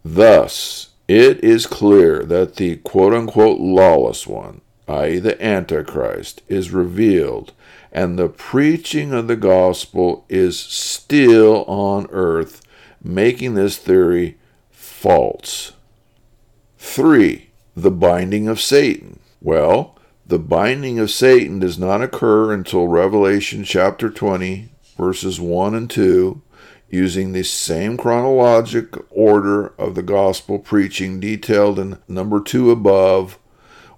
Thus, 0.05 0.89
it 1.07 1.43
is 1.45 1.67
clear 1.67 2.25
that 2.25 2.57
the 2.57 2.77
quote 2.77 3.15
unquote 3.15 3.61
lawless 3.61 4.27
one, 4.27 4.63
i.e., 4.89 5.19
the 5.19 5.41
Antichrist, 5.45 6.43
is 6.49 6.73
revealed, 6.73 7.53
and 7.93 8.19
the 8.19 8.29
preaching 8.29 9.13
of 9.13 9.29
the 9.29 9.37
gospel 9.37 10.25
is 10.29 10.59
still 10.59 11.65
on 11.65 12.07
earth, 12.11 12.63
making 13.03 13.55
this 13.55 13.77
theory 13.77 14.37
false. 14.71 15.73
3. 16.79 17.51
The 17.77 17.91
binding 17.91 18.49
of 18.49 18.61
Satan. 18.61 19.21
Well, 19.41 19.97
the 20.27 20.39
binding 20.39 20.99
of 20.99 21.11
Satan 21.11 21.59
does 21.59 21.79
not 21.79 22.03
occur 22.03 22.53
until 22.53 22.89
Revelation 22.89 23.65
chapter 23.65 24.11
20, 24.11 24.69
verses 24.97 25.41
1 25.41 25.75
and 25.75 25.89
2, 25.89 26.43
using 26.91 27.33
the 27.33 27.43
same 27.43 27.97
chronologic 27.97 28.95
order 29.11 29.69
of 29.79 29.95
the 29.95 30.03
gospel 30.03 30.59
preaching 30.59 31.21
detailed 31.21 31.79
in 31.79 31.99
number 32.09 32.41
2 32.41 32.71
above. 32.71 33.39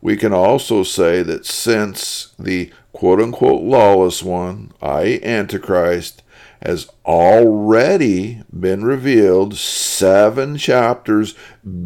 We 0.00 0.16
can 0.16 0.32
also 0.32 0.82
say 0.82 1.22
that 1.22 1.44
since 1.44 2.34
the 2.38 2.72
quote 2.92 3.20
unquote 3.20 3.62
lawless 3.62 4.22
one, 4.22 4.72
i.e., 4.80 5.22
Antichrist, 5.22 6.22
has 6.62 6.88
already 7.06 8.42
been 8.58 8.84
revealed 8.84 9.56
seven 9.56 10.56
chapters 10.56 11.34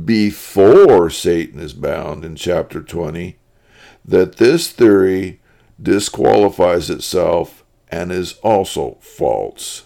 before 0.04 1.10
Satan 1.10 1.60
is 1.60 1.72
bound 1.72 2.24
in 2.24 2.34
chapter 2.34 2.82
20, 2.82 3.38
that 4.04 4.36
this 4.36 4.70
theory 4.70 5.40
disqualifies 5.80 6.90
itself 6.90 7.64
and 7.88 8.10
is 8.10 8.34
also 8.42 8.98
false. 9.00 9.84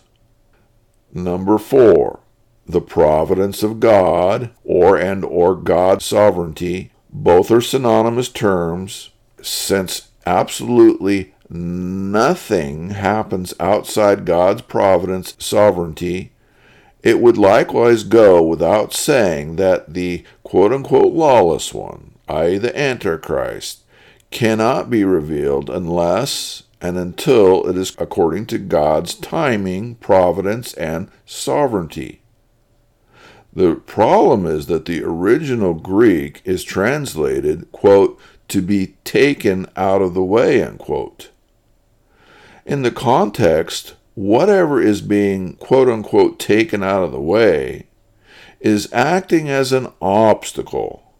Number 1.12 1.58
4, 1.58 2.20
the 2.66 2.80
providence 2.80 3.62
of 3.62 3.80
God 3.80 4.50
or 4.64 4.96
and 4.98 5.24
or 5.24 5.54
God's 5.54 6.04
sovereignty. 6.04 6.92
Both 7.10 7.50
are 7.50 7.60
synonymous 7.60 8.28
terms 8.28 9.10
since 9.42 10.08
absolutely 10.26 11.34
nothing 11.48 12.90
happens 12.90 13.54
outside 13.58 14.26
God's 14.26 14.62
providence 14.62 15.34
sovereignty, 15.38 16.32
it 17.02 17.20
would 17.20 17.38
likewise 17.38 18.02
go 18.02 18.42
without 18.42 18.92
saying 18.92 19.56
that 19.56 19.94
the 19.94 20.24
quote 20.42 20.72
unquote 20.72 21.14
lawless 21.14 21.72
one, 21.72 22.12
i.e., 22.28 22.58
the 22.58 22.78
Antichrist, 22.78 23.84
cannot 24.30 24.90
be 24.90 25.04
revealed 25.04 25.70
unless 25.70 26.64
and 26.80 26.96
until 26.96 27.66
it 27.68 27.76
is 27.76 27.96
according 27.98 28.46
to 28.46 28.58
God's 28.58 29.14
timing, 29.14 29.96
providence, 29.96 30.74
and 30.74 31.10
sovereignty. 31.24 32.20
The 33.52 33.76
problem 33.76 34.46
is 34.46 34.66
that 34.66 34.84
the 34.84 35.02
original 35.02 35.74
Greek 35.74 36.42
is 36.44 36.62
translated, 36.64 37.70
quote, 37.72 38.20
to 38.48 38.62
be 38.62 38.96
taken 39.04 39.66
out 39.76 40.02
of 40.02 40.14
the 40.14 40.22
way, 40.22 40.62
unquote. 40.62 41.30
In 42.64 42.82
the 42.82 42.90
context, 42.90 43.94
whatever 44.14 44.80
is 44.80 45.00
being 45.00 45.54
quote 45.54 45.88
unquote 45.88 46.38
taken 46.38 46.82
out 46.82 47.04
of 47.04 47.12
the 47.12 47.20
way 47.20 47.86
is 48.60 48.92
acting 48.92 49.48
as 49.48 49.72
an 49.72 49.88
obstacle. 50.02 51.14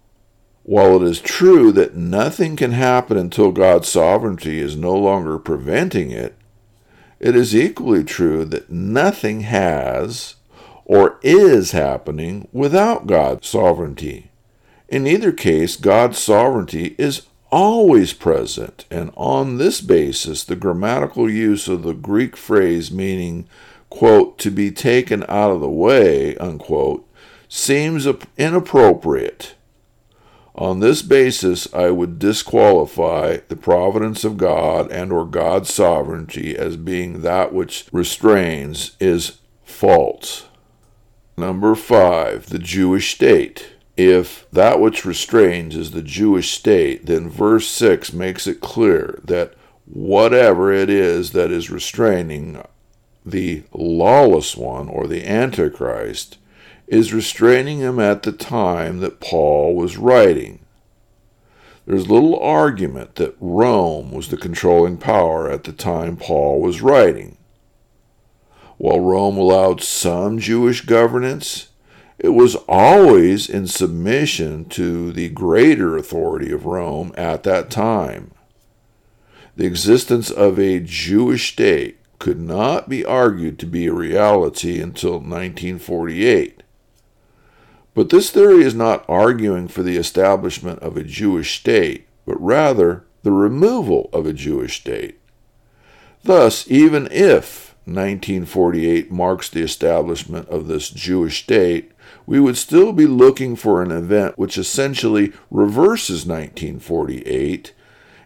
While 0.65 0.97
it 0.97 1.09
is 1.09 1.21
true 1.21 1.73
that 1.73 1.95
nothing 1.95 2.57
can 2.57 2.73
happen 2.73 3.17
until 3.17 3.53
God's 3.53 3.89
sovereignty 3.89 4.59
is 4.59 4.77
no 4.77 4.95
longer 4.95 5.39
preventing 5.39 6.11
it, 6.11 6.35
it 7.21 7.35
is 7.35 7.55
equally 7.55 8.05
true 8.05 8.45
that 8.45 8.71
nothing 8.71 9.43
has 9.43 10.35
or 10.89 11.21
is 11.23 11.71
happening 11.71 12.49
without 12.51 13.07
God's 13.07 13.47
sovereignty. 13.47 14.31
In 14.89 15.07
either 15.07 15.31
case, 15.31 15.77
God's 15.77 16.19
sovereignty 16.19 16.97
is 16.99 17.27
always 17.53 18.15
present, 18.15 18.87
and 18.91 19.11
on 19.15 19.59
this 19.59 19.81
basis, 19.81 20.43
the 20.43 20.57
grammatical 20.57 21.31
use 21.31 21.69
of 21.69 21.83
the 21.83 21.93
Greek 21.93 22.37
phrase 22.37 22.91
meaning, 22.91 23.47
quote, 23.91 24.39
to 24.39 24.51
be 24.51 24.71
taken 24.71 25.25
out 25.29 25.51
of 25.51 25.61
the 25.61 25.71
way, 25.71 26.37
unquote, 26.39 27.07
seems 27.49 28.07
inappropriate. 28.39 29.55
On 30.55 30.81
this 30.81 31.03
basis, 31.03 31.73
I 31.73 31.91
would 31.91 32.19
disqualify 32.19 33.39
the 33.49 33.57
providence 33.57 34.25
of 34.25 34.39
God 34.39 34.91
and 34.91 35.13
or 35.13 35.25
God's 35.25 35.73
sovereignty 35.73 36.57
as 36.57 36.77
being 36.77 37.23
that 37.23 37.53
which 37.53 37.87
restrains 37.93 38.97
is 38.99 39.39
false. 39.65 40.48
Number 41.39 41.77
five, 41.77 42.49
the 42.49 42.59
Jewish 42.59 43.15
state. 43.15 43.75
If 43.97 44.51
that 44.51 44.81
which 44.81 45.05
restrains 45.05 45.77
is 45.77 45.93
the 45.93 46.03
Jewish 46.03 46.51
state, 46.51 47.07
then 47.07 47.31
verse 47.31 47.69
6 47.69 48.13
makes 48.13 48.49
it 48.49 48.61
clear 48.61 49.21
that 49.23 49.55
whatever 49.85 50.73
it 50.73 50.91
is 50.91 51.31
that 51.33 51.53
is 51.53 51.71
restraining 51.71 52.61
the 53.25 53.63
lawless 53.73 54.57
one 54.57 54.89
or 54.89 55.07
the 55.07 55.25
Antichrist 55.25 56.39
is 56.89 57.15
restraining 57.15 57.79
him 57.79 58.01
at 58.01 58.25
the 58.25 58.33
time 58.33 58.99
that 58.99 59.21
Paul 59.21 59.77
was 59.77 59.97
writing. 59.97 60.59
There's 61.87 62.11
little 62.11 62.37
argument 62.41 63.15
that 63.15 63.37
Rome 63.39 64.11
was 64.11 64.27
the 64.27 64.37
controlling 64.37 64.97
power 64.97 65.49
at 65.49 65.63
the 65.63 65.73
time 65.73 66.17
Paul 66.17 66.61
was 66.61 66.83
writing. 66.83 67.38
While 68.79 69.01
Rome 69.01 69.37
allowed 69.37 69.83
some 69.83 70.39
Jewish 70.39 70.83
governance, 70.83 71.69
it 72.19 72.31
was 72.31 72.57
always 72.69 73.49
in 73.49 73.67
submission 73.67 74.65
to 74.71 75.13
the 75.13 75.29
greater 75.29 75.97
authority 75.97 76.53
of 76.53 76.65
Rome 76.65 77.13
at 77.17 77.43
that 77.43 77.71
time. 77.71 78.31
The 79.57 79.67
existence 79.67 80.31
of 80.31 80.59
a 80.59 80.79
Jewish 80.81 81.53
state 81.53 81.99
could 82.21 82.41
not 82.41 82.89
be 82.89 83.05
argued 83.05 83.59
to 83.59 83.67
be 83.67 83.87
a 83.87 83.93
reality 83.93 84.81
until 84.81 85.15
1948. 85.15 86.63
But 87.95 88.11
this 88.11 88.31
theory 88.31 88.63
is 88.63 88.75
not 88.75 89.05
arguing 89.09 89.67
for 89.67 89.83
the 89.83 89.97
establishment 89.97 90.79
of 90.81 90.97
a 90.97 91.03
Jewish 91.03 91.59
state, 91.59 92.07
but 92.25 92.41
rather 92.41 93.05
the 93.25 93.33
removal 93.33 94.09
of 94.13 94.27
a 94.27 94.33
Jewish 94.33 94.81
state. 94.81 95.19
Thus, 96.23 96.69
even 96.71 97.09
if 97.11 97.68
1948 97.95 99.11
marks 99.11 99.49
the 99.49 99.63
establishment 99.63 100.49
of 100.49 100.67
this 100.67 100.91
Jewish 100.91 101.43
state, 101.43 101.93
we 102.27 102.41
would 102.41 102.57
still 102.57 102.93
be 102.93 103.07
looking 103.07 103.57
for 103.57 103.83
an 103.83 103.91
event 103.91 104.39
which 104.39 104.59
essentially 104.59 105.33
reverses 105.51 106.27
1948 106.27 107.73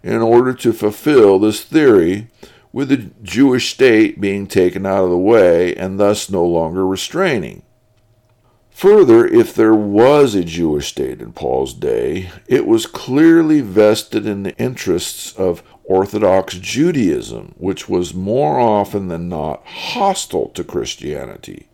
in 0.03 0.21
order 0.21 0.53
to 0.53 0.73
fulfill 0.73 1.39
this 1.39 1.63
theory, 1.63 2.29
with 2.73 2.89
the 2.89 3.11
Jewish 3.23 3.73
state 3.73 4.21
being 4.21 4.47
taken 4.47 4.87
out 4.87 5.05
of 5.05 5.11
the 5.11 5.19
way 5.19 5.75
and 5.77 6.01
thus 6.01 6.31
no 6.31 6.45
longer 6.45 6.87
restraining. 6.87 7.63
Further, 8.83 9.25
if 9.25 9.55
there 9.55 9.77
was 9.77 10.35
a 10.35 10.43
Jewish 10.43 10.89
state 10.89 11.21
in 11.21 11.33
Paul's 11.33 11.73
day, 11.73 12.33
it 12.49 12.67
was 12.67 12.85
clearly 12.85 13.61
vested 13.61 14.27
in 14.27 14.43
the 14.43 14.59
interests 14.59 15.33
of 15.37 15.63
Orthodox 15.85 16.55
Judaism, 16.55 17.55
which 17.59 17.89
was 17.89 18.13
more 18.13 18.59
often 18.59 19.07
than 19.07 19.29
not 19.29 19.65
hostile 19.65 20.49
to 20.55 20.65
Christianity. 20.65 21.69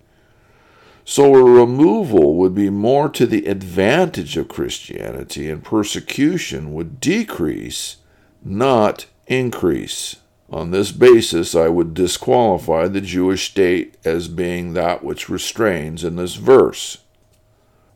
So 1.06 1.34
a 1.34 1.42
removal 1.42 2.34
would 2.34 2.54
be 2.54 2.68
more 2.68 3.08
to 3.08 3.24
the 3.24 3.46
advantage 3.46 4.36
of 4.36 4.48
Christianity, 4.48 5.48
and 5.48 5.64
persecution 5.64 6.74
would 6.74 7.00
decrease, 7.00 7.96
not 8.44 9.06
increase. 9.26 10.16
On 10.50 10.70
this 10.70 10.92
basis, 10.92 11.54
I 11.54 11.68
would 11.68 11.92
disqualify 11.92 12.88
the 12.88 13.02
Jewish 13.02 13.50
state 13.50 13.96
as 14.04 14.28
being 14.28 14.72
that 14.72 15.04
which 15.04 15.28
restrains 15.28 16.04
in 16.04 16.16
this 16.16 16.36
verse. 16.36 16.98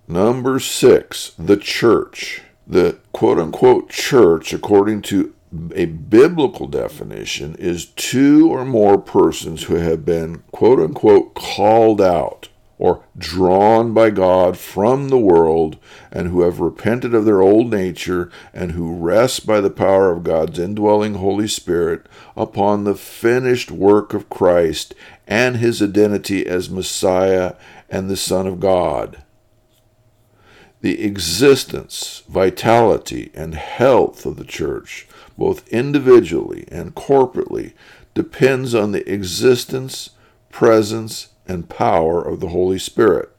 Number 0.07 0.59
six, 0.59 1.33
the 1.39 1.57
church. 1.57 2.43
The 2.67 2.99
quote 3.13 3.39
unquote 3.39 3.89
church, 3.89 4.53
according 4.53 5.03
to 5.03 5.35
a 5.75 5.87
biblical 5.87 6.67
definition, 6.67 7.55
is 7.57 7.87
two 7.87 8.51
or 8.51 8.65
more 8.65 8.99
persons 8.99 9.65
who 9.65 9.77
have 9.77 10.05
been 10.05 10.43
quote 10.53 10.79
unquote 10.79 11.35
called 11.35 12.01
out 12.01 12.49
or 12.79 13.05
drawn 13.17 13.93
by 13.95 14.11
God 14.11 14.59
from 14.59 15.09
the 15.09 15.19
world, 15.19 15.77
and 16.11 16.29
who 16.29 16.43
have 16.43 16.61
repented 16.61 17.15
of 17.15 17.25
their 17.25 17.41
old 17.41 17.71
nature, 17.71 18.31
and 18.53 18.73
who 18.73 18.97
rest 18.97 19.47
by 19.47 19.61
the 19.61 19.71
power 19.71 20.11
of 20.11 20.25
God's 20.25 20.59
indwelling 20.59 21.15
Holy 21.15 21.49
Spirit 21.49 22.07
upon 22.37 22.85
the 22.85 22.95
finished 22.95 23.71
work 23.71 24.15
of 24.15 24.29
Christ 24.29 24.95
and 25.27 25.57
his 25.57 25.81
identity 25.81 26.47
as 26.47 26.69
Messiah 26.69 27.55
and 27.89 28.09
the 28.09 28.17
Son 28.17 28.47
of 28.47 28.59
God. 28.59 29.23
The 30.81 31.05
existence, 31.05 32.25
vitality, 32.29 33.31
and 33.35 33.55
health 33.55 34.27
of 34.27 34.37
the 34.37 34.45
church, 34.45 35.07
both 35.39 35.69
individually 35.69 36.67
and 36.73 36.95
corporately, 36.97 37.73
depends 38.15 38.75
on 38.75 38.91
the 38.91 39.09
existence, 39.11 40.11
presence, 40.51 41.29
and 41.47 41.69
power 41.69 42.23
of 42.23 42.41
the 42.41 42.49
Holy 42.49 42.79
Spirit. 42.79 43.31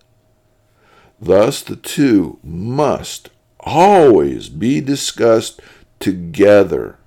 Thus, 1.20 1.62
the 1.62 1.76
two 1.76 2.40
must 2.44 3.30
always 3.62 4.50
be 4.50 4.82
discussed 4.82 5.62
together. 6.00 6.98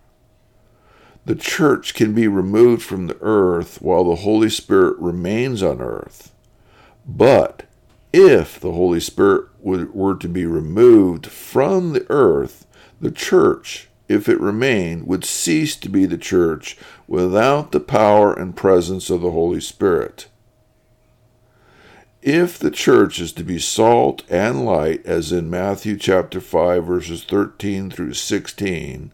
The 1.26 1.34
church 1.34 1.92
can 1.92 2.14
be 2.14 2.28
removed 2.28 2.82
from 2.82 3.08
the 3.08 3.18
earth 3.20 3.82
while 3.82 4.04
the 4.04 4.16
Holy 4.16 4.48
Spirit 4.48 4.96
remains 4.98 5.62
on 5.62 5.80
earth. 5.80 6.32
But 7.06 7.64
if 8.12 8.58
the 8.58 8.72
Holy 8.72 9.00
Spirit 9.00 9.48
were 9.60 10.14
to 10.14 10.28
be 10.28 10.46
removed 10.46 11.26
from 11.26 11.92
the 11.92 12.06
earth, 12.08 12.66
the 13.00 13.10
church, 13.10 13.88
if 14.08 14.28
it 14.28 14.40
remained, 14.40 15.06
would 15.06 15.24
cease 15.24 15.76
to 15.76 15.88
be 15.88 16.06
the 16.06 16.16
church 16.16 16.78
without 17.06 17.72
the 17.72 17.80
power 17.80 18.32
and 18.32 18.56
presence 18.56 19.10
of 19.10 19.20
the 19.20 19.32
Holy 19.32 19.60
Spirit. 19.60 20.28
If 22.26 22.58
the 22.58 22.72
church 22.72 23.20
is 23.20 23.30
to 23.34 23.44
be 23.44 23.60
salt 23.60 24.24
and 24.28 24.66
light, 24.66 25.06
as 25.06 25.30
in 25.30 25.48
Matthew 25.48 25.96
chapter 25.96 26.40
5, 26.40 26.84
verses 26.84 27.22
13 27.22 27.88
through 27.88 28.14
16, 28.14 29.12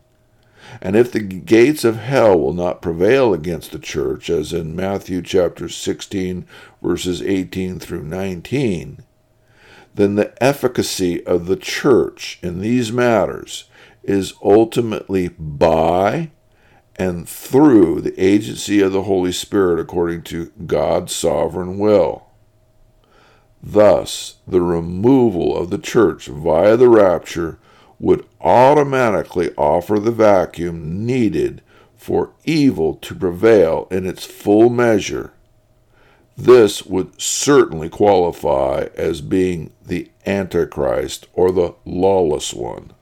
and 0.81 0.96
if 0.96 1.12
the 1.12 1.20
gates 1.20 1.85
of 1.85 1.98
hell 1.98 2.40
will 2.40 2.55
not 2.55 2.81
prevail 2.81 3.35
against 3.35 3.70
the 3.70 3.79
church, 3.79 4.31
as 4.31 4.55
in 4.55 4.75
Matthew 4.75 5.20
chapter 5.20 5.68
16, 5.68 6.46
verses 6.83 7.20
18 7.20 7.79
through 7.81 8.05
19, 8.05 9.05
then 9.94 10.14
the 10.14 10.33
efficacy 10.42 11.22
of 11.27 11.44
the 11.44 11.57
church 11.57 12.38
in 12.42 12.61
these 12.62 12.90
matters 12.90 13.64
is 14.03 14.33
ultimately 14.42 15.29
by 15.29 16.31
and 16.96 17.29
through 17.29 18.01
the 18.01 18.18
agency 18.18 18.81
of 18.81 18.92
the 18.92 19.03
Holy 19.03 19.33
Spirit 19.33 19.79
according 19.79 20.22
to 20.22 20.51
God's 20.64 21.14
sovereign 21.14 21.79
will. 21.79 22.32
Thus, 23.62 24.37
the 24.46 24.61
removal 24.61 25.57
of 25.57 25.70
the 25.70 25.79
church 25.79 26.27
via 26.27 26.77
the 26.77 26.88
rapture 26.88 27.59
would 28.01 28.27
automatically 28.40 29.55
offer 29.57 30.01
the 30.01 30.11
vacuum 30.11 31.07
needed 31.07 31.62
for 31.96 32.33
evil 32.44 32.94
to 32.96 33.14
prevail 33.14 33.87
in 33.90 34.05
its 34.05 34.25
full 34.25 34.68
measure. 34.68 35.33
This 36.37 36.85
would 36.85 37.20
certainly 37.20 37.88
qualify 37.88 38.88
as 38.96 39.20
being 39.20 39.72
the 39.85 40.11
Antichrist 40.27 41.29
or 41.33 41.53
the 41.53 41.75
lawless 41.85 42.53
one. 42.53 42.92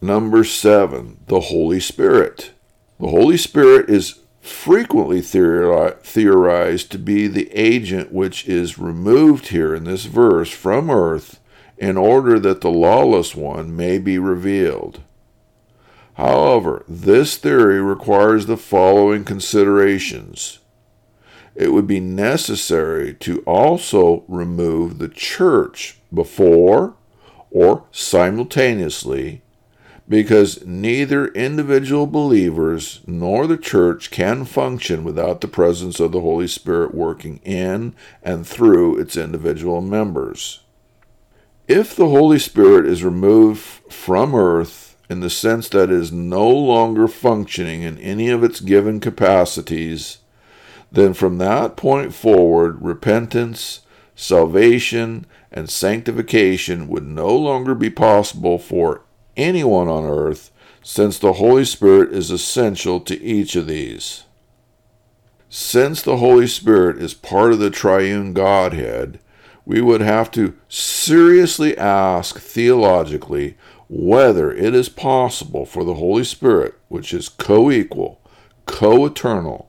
Number 0.00 0.42
seven, 0.42 1.20
the 1.28 1.38
Holy 1.38 1.78
Spirit. 1.78 2.50
The 2.98 3.08
Holy 3.08 3.36
Spirit 3.36 3.88
is 3.88 4.21
frequently 4.42 5.20
theorized 5.20 6.90
to 6.90 6.98
be 6.98 7.28
the 7.28 7.48
agent 7.52 8.12
which 8.12 8.46
is 8.48 8.78
removed 8.78 9.48
here 9.48 9.72
in 9.72 9.84
this 9.84 10.04
verse 10.04 10.50
from 10.50 10.90
earth 10.90 11.38
in 11.78 11.96
order 11.96 12.40
that 12.40 12.60
the 12.60 12.70
lawless 12.70 13.36
one 13.36 13.74
may 13.74 13.98
be 13.98 14.18
revealed. 14.18 15.00
However, 16.14 16.84
this 16.88 17.36
theory 17.36 17.80
requires 17.80 18.46
the 18.46 18.56
following 18.56 19.24
considerations. 19.24 20.58
It 21.54 21.72
would 21.72 21.86
be 21.86 22.00
necessary 22.00 23.14
to 23.14 23.40
also 23.40 24.24
remove 24.26 24.98
the 24.98 25.08
church 25.08 25.98
before 26.12 26.96
or 27.50 27.84
simultaneously 27.92 29.42
because 30.08 30.64
neither 30.66 31.28
individual 31.28 32.06
believers 32.06 33.00
nor 33.06 33.46
the 33.46 33.56
church 33.56 34.10
can 34.10 34.44
function 34.44 35.04
without 35.04 35.40
the 35.40 35.48
presence 35.48 36.00
of 36.00 36.12
the 36.12 36.20
Holy 36.20 36.48
Spirit 36.48 36.94
working 36.94 37.38
in 37.44 37.94
and 38.22 38.46
through 38.46 38.98
its 38.98 39.16
individual 39.16 39.80
members. 39.80 40.60
If 41.68 41.94
the 41.94 42.08
Holy 42.08 42.38
Spirit 42.38 42.86
is 42.86 43.04
removed 43.04 43.60
from 43.92 44.34
earth 44.34 44.96
in 45.08 45.20
the 45.20 45.30
sense 45.30 45.68
that 45.68 45.90
it 45.90 45.92
is 45.92 46.10
no 46.10 46.48
longer 46.48 47.06
functioning 47.06 47.82
in 47.82 47.98
any 47.98 48.28
of 48.28 48.42
its 48.42 48.60
given 48.60 48.98
capacities, 48.98 50.18
then 50.90 51.14
from 51.14 51.38
that 51.38 51.76
point 51.76 52.12
forward, 52.14 52.82
repentance, 52.82 53.80
salvation, 54.14 55.26
and 55.50 55.70
sanctification 55.70 56.88
would 56.88 57.06
no 57.06 57.34
longer 57.34 57.74
be 57.74 57.90
possible 57.90 58.58
for 58.58 59.02
anyone 59.36 59.88
on 59.88 60.04
earth, 60.04 60.50
since 60.82 61.18
the 61.18 61.34
Holy 61.34 61.64
Spirit 61.64 62.12
is 62.12 62.30
essential 62.30 63.00
to 63.00 63.20
each 63.22 63.56
of 63.56 63.66
these. 63.66 64.24
Since 65.48 66.02
the 66.02 66.16
Holy 66.16 66.46
Spirit 66.46 67.00
is 67.00 67.14
part 67.14 67.52
of 67.52 67.58
the 67.58 67.70
triune 67.70 68.32
Godhead, 68.32 69.20
we 69.64 69.80
would 69.80 70.00
have 70.00 70.30
to 70.32 70.54
seriously 70.68 71.76
ask 71.76 72.38
theologically 72.38 73.56
whether 73.88 74.50
it 74.50 74.74
is 74.74 74.88
possible 74.88 75.66
for 75.66 75.84
the 75.84 75.94
Holy 75.94 76.24
Spirit, 76.24 76.74
which 76.88 77.12
is 77.12 77.28
co 77.28 77.70
equal, 77.70 78.20
co 78.66 79.04
eternal, 79.04 79.68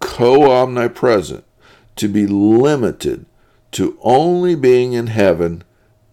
co 0.00 0.50
omnipresent, 0.50 1.44
to 1.96 2.08
be 2.08 2.26
limited 2.26 3.26
to 3.72 3.98
only 4.00 4.54
being 4.54 4.94
in 4.94 5.08
heaven 5.08 5.62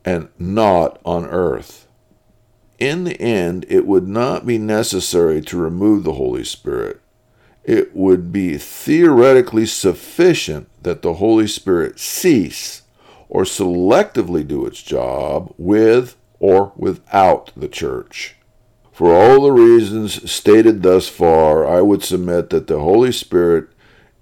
and 0.03 0.27
not 0.37 0.99
on 1.05 1.25
earth. 1.25 1.84
In 2.79 3.05
the 3.05 3.19
end, 3.21 3.65
it 3.69 3.85
would 3.85 4.07
not 4.07 4.45
be 4.45 4.57
necessary 4.57 5.41
to 5.41 5.57
remove 5.57 6.03
the 6.03 6.13
Holy 6.13 6.43
Spirit. 6.43 6.99
It 7.63 7.95
would 7.95 8.31
be 8.31 8.57
theoretically 8.57 9.65
sufficient 9.65 10.67
that 10.83 11.01
the 11.01 11.15
Holy 11.15 11.47
Spirit 11.47 11.99
cease 11.99 12.83
or 13.29 13.43
selectively 13.43 14.47
do 14.47 14.65
its 14.65 14.81
job 14.81 15.53
with 15.57 16.15
or 16.39 16.73
without 16.75 17.51
the 17.55 17.67
church. 17.67 18.35
For 18.91 19.13
all 19.13 19.41
the 19.41 19.51
reasons 19.51 20.29
stated 20.31 20.83
thus 20.83 21.09
far, 21.09 21.67
I 21.67 21.81
would 21.81 22.03
submit 22.03 22.49
that 22.51 22.67
the 22.67 22.79
Holy 22.79 23.11
Spirit 23.11 23.69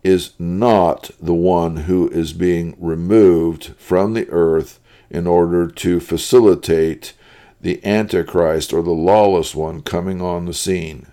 is 0.04 0.34
not 0.40 1.12
the 1.22 1.34
one 1.34 1.78
who 1.78 2.10
is 2.10 2.34
being 2.34 2.76
removed 2.80 3.74
from 3.78 4.14
the 4.14 4.30
earth 4.30 4.80
in 5.10 5.28
order 5.28 5.68
to 5.68 6.00
facilitate 6.00 7.14
the 7.64 7.84
Antichrist 7.86 8.74
or 8.74 8.84
the 8.84 8.92
lawless 8.92 9.56
one 9.56 9.82
coming 9.82 10.22
on 10.22 10.46
the 10.46 10.54
scene. 10.54 11.08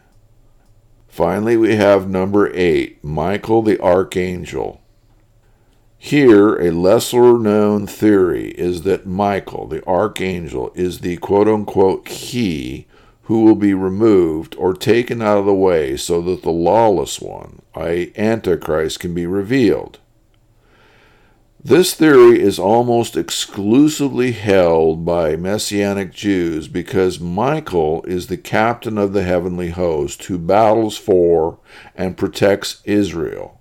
Finally, 1.07 1.57
we 1.57 1.77
have 1.77 2.09
number 2.09 2.53
eight, 2.55 3.03
Michael 3.05 3.63
the 3.63 3.81
Archangel. 3.81 4.81
Here, 5.97 6.57
a 6.57 6.71
lesser 6.71 7.39
known 7.39 7.87
theory 7.87 8.51
is 8.53 8.83
that 8.83 9.07
Michael, 9.07 9.69
the 9.69 9.87
archangel, 9.87 10.73
is 10.75 11.01
the 11.01 11.19
quote 11.19 11.47
unquote 11.47 12.09
he 12.09 12.87
who 13.25 13.45
will 13.45 13.55
be 13.55 13.75
removed 13.75 14.57
or 14.57 14.73
taken 14.73 15.23
out 15.23 15.39
of 15.39 15.47
the 15.47 15.55
way 15.55 15.97
so 15.97 16.21
that 16.23 16.43
the 16.43 16.51
lawless 16.51 17.21
one, 17.21 17.61
i.e., 17.75 18.13
Antichrist, 18.17 18.99
can 18.99 19.15
be 19.15 19.27
revealed. 19.27 19.99
This 21.63 21.93
theory 21.93 22.41
is 22.41 22.59
almost 22.59 23.19
exclusively 23.19 24.33
held 24.33 25.05
by 25.05 25.37
Messianic 25.37 26.11
Jews 26.11 26.69
because 26.69 27.21
Michael 27.21 28.03
is 28.05 28.29
the 28.29 28.39
captain 28.39 28.97
of 28.97 29.13
the 29.13 29.25
heavenly 29.25 29.69
host 29.69 30.25
who 30.25 30.39
battles 30.39 30.97
for 30.97 31.59
and 31.95 32.17
protects 32.17 32.81
Israel. 32.85 33.61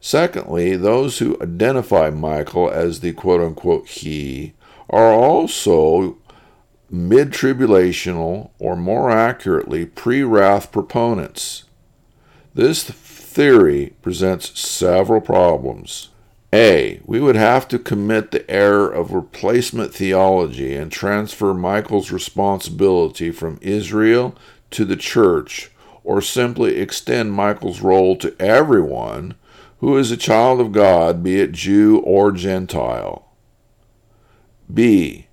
Secondly, 0.00 0.76
those 0.76 1.18
who 1.18 1.36
identify 1.42 2.10
Michael 2.10 2.70
as 2.70 3.00
the 3.00 3.12
quote 3.12 3.40
unquote 3.40 3.88
he 3.88 4.54
are 4.88 5.12
also 5.12 6.18
mid 6.88 7.32
tribulational, 7.32 8.50
or 8.60 8.76
more 8.76 9.10
accurately, 9.10 9.84
pre 9.84 10.22
wrath 10.22 10.70
proponents. 10.70 11.64
This 12.54 12.84
theory 12.84 13.94
presents 14.00 14.60
several 14.60 15.20
problems. 15.20 16.10
A. 16.54 17.00
We 17.04 17.18
would 17.18 17.34
have 17.34 17.66
to 17.66 17.80
commit 17.80 18.30
the 18.30 18.48
error 18.48 18.88
of 18.88 19.12
replacement 19.12 19.92
theology 19.92 20.76
and 20.76 20.92
transfer 20.92 21.52
Michael's 21.52 22.12
responsibility 22.12 23.32
from 23.32 23.58
Israel 23.60 24.36
to 24.70 24.84
the 24.84 24.94
church, 24.94 25.72
or 26.04 26.22
simply 26.22 26.76
extend 26.76 27.32
Michael's 27.32 27.80
role 27.80 28.14
to 28.18 28.40
everyone 28.40 29.34
who 29.78 29.98
is 29.98 30.12
a 30.12 30.16
child 30.16 30.60
of 30.60 30.70
God, 30.70 31.24
be 31.24 31.40
it 31.40 31.50
Jew 31.50 31.98
or 32.04 32.30
Gentile. 32.30 33.32
B. 34.72 35.26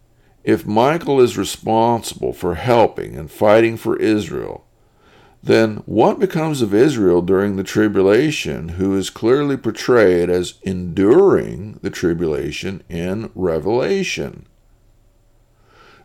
If 0.44 0.66
Michael 0.66 1.22
is 1.22 1.38
responsible 1.38 2.34
for 2.34 2.56
helping 2.56 3.16
and 3.16 3.30
fighting 3.30 3.78
for 3.78 3.96
Israel, 3.98 4.66
then 5.44 5.78
what 5.86 6.20
becomes 6.20 6.62
of 6.62 6.74
Israel 6.74 7.22
during 7.22 7.56
the 7.56 7.64
tribulation, 7.64 8.70
who 8.70 8.96
is 8.96 9.10
clearly 9.10 9.58
portrayed 9.58 10.30
as 10.30 10.56
enduring 10.62 11.80
the 11.82 11.90
tribulation 11.90 12.84
in 12.90 13.32
Revelation? 13.34 14.46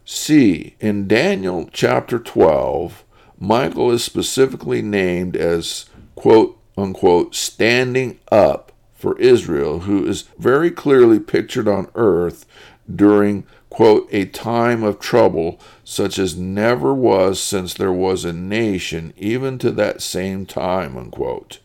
C. 0.04 0.76
In 0.80 1.06
Daniel 1.06 1.68
chapter 1.72 2.18
12, 2.18 3.04
Michael 3.38 3.90
is 3.90 4.04
specifically 4.04 4.80
named 4.80 5.36
as, 5.36 5.86
quote 6.14 6.58
unquote, 6.78 7.34
standing 7.34 8.18
up 8.30 8.72
for 8.94 9.18
Israel, 9.18 9.80
who 9.80 10.06
is 10.06 10.22
very 10.38 10.70
clearly 10.70 11.18
pictured 11.20 11.68
on 11.68 11.88
earth 11.94 12.46
during 12.94 13.44
quote, 13.76 14.08
a 14.10 14.24
time 14.24 14.82
of 14.82 14.98
trouble 14.98 15.60
such 15.84 16.18
as 16.18 16.34
never 16.34 16.94
was 16.94 17.38
since 17.38 17.74
there 17.74 17.92
was 17.92 18.24
a 18.24 18.32
nation, 18.32 19.12
even 19.18 19.58
to 19.58 19.70
that 19.70 20.00
same 20.00 20.46
time, 20.46 20.96
unquote. 20.96 21.58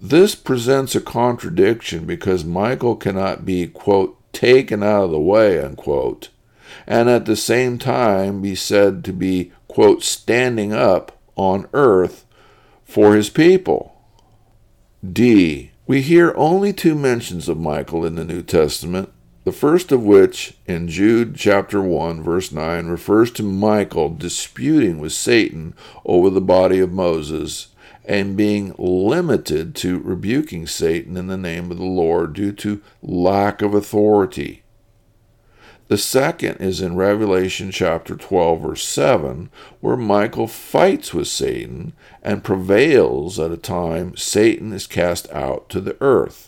This 0.00 0.36
presents 0.36 0.94
a 0.94 1.00
contradiction 1.00 2.06
because 2.06 2.44
Michael 2.44 2.94
cannot 2.94 3.44
be, 3.44 3.66
quote, 3.66 4.16
taken 4.32 4.84
out 4.84 5.06
of 5.06 5.10
the 5.10 5.18
way, 5.18 5.60
unquote, 5.60 6.28
and 6.86 7.10
at 7.10 7.26
the 7.26 7.34
same 7.34 7.76
time 7.76 8.40
be 8.40 8.54
said 8.54 9.04
to 9.06 9.12
be, 9.12 9.50
quote, 9.66 10.04
standing 10.04 10.72
up 10.72 11.20
on 11.34 11.66
earth 11.72 12.24
for 12.84 13.16
his 13.16 13.30
people. 13.30 14.00
D. 15.04 15.72
We 15.88 16.02
hear 16.02 16.32
only 16.36 16.72
two 16.72 16.94
mentions 16.94 17.48
of 17.48 17.58
Michael 17.58 18.06
in 18.06 18.14
the 18.14 18.24
New 18.24 18.42
Testament 18.42 19.12
the 19.48 19.52
first 19.52 19.90
of 19.92 20.02
which, 20.02 20.52
in 20.66 20.88
Jude 20.88 21.34
chapter 21.34 21.80
1, 21.80 22.22
verse 22.22 22.52
9, 22.52 22.88
refers 22.88 23.30
to 23.30 23.42
Michael 23.42 24.10
disputing 24.10 24.98
with 24.98 25.14
Satan 25.14 25.72
over 26.04 26.28
the 26.28 26.42
body 26.42 26.80
of 26.80 26.92
Moses 26.92 27.68
and 28.04 28.36
being 28.36 28.74
limited 28.76 29.74
to 29.76 30.00
rebuking 30.00 30.66
Satan 30.66 31.16
in 31.16 31.28
the 31.28 31.38
name 31.38 31.70
of 31.70 31.78
the 31.78 31.84
Lord 31.84 32.34
due 32.34 32.52
to 32.52 32.82
lack 33.00 33.62
of 33.62 33.72
authority. 33.72 34.64
The 35.86 35.96
second 35.96 36.56
is 36.56 36.82
in 36.82 36.96
Revelation 36.96 37.70
chapter 37.70 38.16
12, 38.16 38.60
verse 38.60 38.84
7, 38.84 39.48
where 39.80 39.96
Michael 39.96 40.46
fights 40.46 41.14
with 41.14 41.26
Satan 41.26 41.94
and 42.22 42.44
prevails 42.44 43.40
at 43.40 43.50
a 43.50 43.56
time 43.56 44.14
Satan 44.14 44.74
is 44.74 44.86
cast 44.86 45.26
out 45.30 45.70
to 45.70 45.80
the 45.80 45.96
earth. 46.02 46.47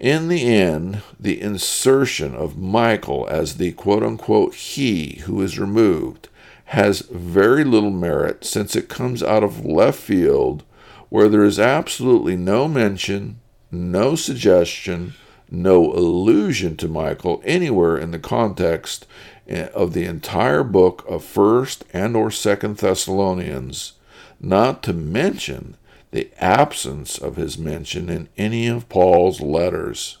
In 0.00 0.28
the 0.28 0.50
end, 0.50 1.02
the 1.20 1.38
insertion 1.42 2.34
of 2.34 2.56
Michael 2.56 3.28
as 3.30 3.58
the 3.58 3.72
quote 3.72 4.02
unquote 4.02 4.54
he 4.54 5.20
who 5.26 5.42
is 5.42 5.58
removed 5.58 6.30
has 6.66 7.00
very 7.00 7.64
little 7.64 7.90
merit 7.90 8.42
since 8.42 8.74
it 8.74 8.88
comes 8.88 9.22
out 9.22 9.44
of 9.44 9.66
left 9.66 10.00
field 10.00 10.62
where 11.10 11.28
there 11.28 11.44
is 11.44 11.58
absolutely 11.58 12.34
no 12.34 12.66
mention, 12.66 13.40
no 13.70 14.14
suggestion, 14.14 15.12
no 15.50 15.92
allusion 15.92 16.78
to 16.78 16.88
Michael 16.88 17.42
anywhere 17.44 17.98
in 17.98 18.10
the 18.10 18.18
context 18.18 19.06
eh, 19.48 19.68
of 19.74 19.92
the 19.92 20.06
entire 20.06 20.64
book 20.64 21.04
of 21.06 21.22
1st 21.22 21.82
and 21.92 22.16
or 22.16 22.30
2nd 22.30 22.78
Thessalonians, 22.78 23.94
not 24.40 24.82
to 24.84 24.94
mention 24.94 25.76
the 26.10 26.30
absence 26.38 27.18
of 27.18 27.36
his 27.36 27.56
mention 27.56 28.08
in 28.08 28.28
any 28.36 28.66
of 28.66 28.88
Paul's 28.88 29.40
letters. 29.40 30.18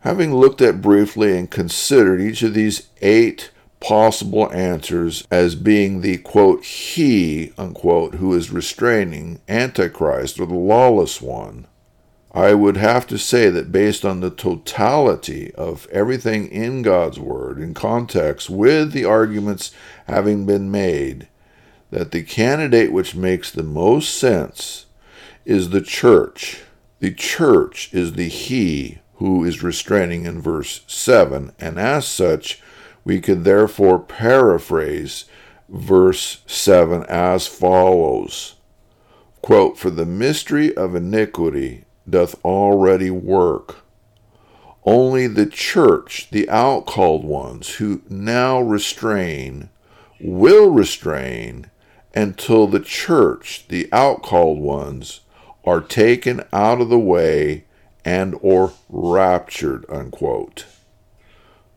Having 0.00 0.34
looked 0.34 0.60
at 0.60 0.82
briefly 0.82 1.36
and 1.38 1.50
considered 1.50 2.20
each 2.20 2.42
of 2.42 2.54
these 2.54 2.88
eight 3.00 3.50
possible 3.84 4.50
answers 4.50 5.26
as 5.30 5.54
being 5.54 6.00
the 6.00 6.16
quote 6.18 6.64
he 6.64 7.52
unquote 7.58 8.14
who 8.14 8.32
is 8.32 8.50
restraining 8.50 9.38
antichrist 9.46 10.40
or 10.40 10.46
the 10.46 10.54
lawless 10.54 11.20
one 11.20 11.66
i 12.32 12.54
would 12.54 12.78
have 12.78 13.06
to 13.06 13.18
say 13.18 13.50
that 13.50 13.70
based 13.70 14.02
on 14.02 14.20
the 14.20 14.30
totality 14.30 15.52
of 15.54 15.86
everything 15.92 16.46
in 16.48 16.80
god's 16.80 17.20
word 17.20 17.58
in 17.58 17.74
context 17.74 18.48
with 18.48 18.92
the 18.92 19.04
arguments 19.04 19.70
having 20.06 20.46
been 20.46 20.70
made 20.70 21.28
that 21.94 22.10
the 22.10 22.24
candidate 22.24 22.90
which 22.90 23.14
makes 23.14 23.52
the 23.52 23.62
most 23.62 24.18
sense 24.18 24.86
is 25.44 25.70
the 25.70 25.80
church. 25.80 26.62
The 26.98 27.14
church 27.14 27.88
is 27.94 28.14
the 28.14 28.26
he 28.26 28.98
who 29.18 29.44
is 29.44 29.62
restraining 29.62 30.26
in 30.26 30.40
verse 30.40 30.80
7, 30.88 31.52
and 31.60 31.78
as 31.78 32.04
such, 32.04 32.60
we 33.04 33.20
could 33.20 33.44
therefore 33.44 34.00
paraphrase 34.00 35.26
verse 35.68 36.42
7 36.48 37.04
as 37.04 37.46
follows 37.46 38.56
quote, 39.40 39.78
For 39.78 39.90
the 39.90 40.04
mystery 40.04 40.76
of 40.76 40.96
iniquity 40.96 41.84
doth 42.10 42.34
already 42.44 43.10
work. 43.10 43.84
Only 44.84 45.28
the 45.28 45.46
church, 45.46 46.28
the 46.32 46.48
outcalled 46.50 47.22
ones 47.22 47.76
who 47.76 48.02
now 48.08 48.60
restrain, 48.60 49.68
will 50.18 50.70
restrain 50.70 51.70
until 52.14 52.66
the 52.66 52.80
church, 52.80 53.66
the 53.68 53.84
outcalled 53.92 54.58
ones, 54.58 55.20
are 55.64 55.80
taken 55.80 56.42
out 56.52 56.80
of 56.80 56.88
the 56.88 56.98
way 56.98 57.64
and 58.04 58.36
or 58.40 58.72
raptured 58.88 59.84
unquote. 59.88 60.66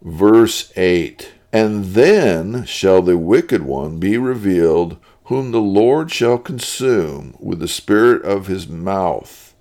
Verse 0.01 0.71
8 0.75 1.33
and 1.53 1.85
then 1.85 2.65
shall 2.65 3.01
the 3.01 3.17
wicked 3.17 3.63
one 3.63 3.99
be 3.99 4.17
revealed 4.17 4.97
whom 5.25 5.51
the 5.51 5.61
lord 5.61 6.11
shall 6.11 6.37
consume 6.37 7.35
with 7.39 7.59
the 7.59 7.67
spirit 7.67 8.21
of 8.23 8.47
his 8.47 8.67
mouth 8.67 9.53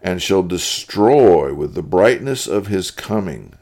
and 0.00 0.22
shall 0.22 0.42
destroy 0.42 1.52
with 1.52 1.74
the 1.74 1.82
brightness 1.82 2.46
of 2.48 2.66
his 2.66 2.90
coming. 2.90 3.52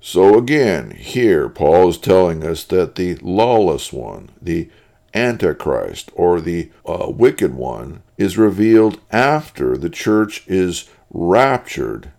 So 0.00 0.38
again 0.38 0.92
here 0.92 1.48
paul 1.48 1.88
is 1.88 1.98
telling 1.98 2.44
us 2.44 2.64
that 2.64 2.94
the 2.94 3.16
lawless 3.16 3.92
one 3.92 4.30
the 4.40 4.70
Antichrist 5.14 6.10
or 6.14 6.40
the 6.40 6.70
uh, 6.86 7.06
wicked 7.08 7.54
one 7.54 8.02
is 8.16 8.38
revealed 8.38 9.00
after 9.10 9.76
the 9.76 9.90
church 9.90 10.44
is 10.46 10.88
raptured, 11.10 12.10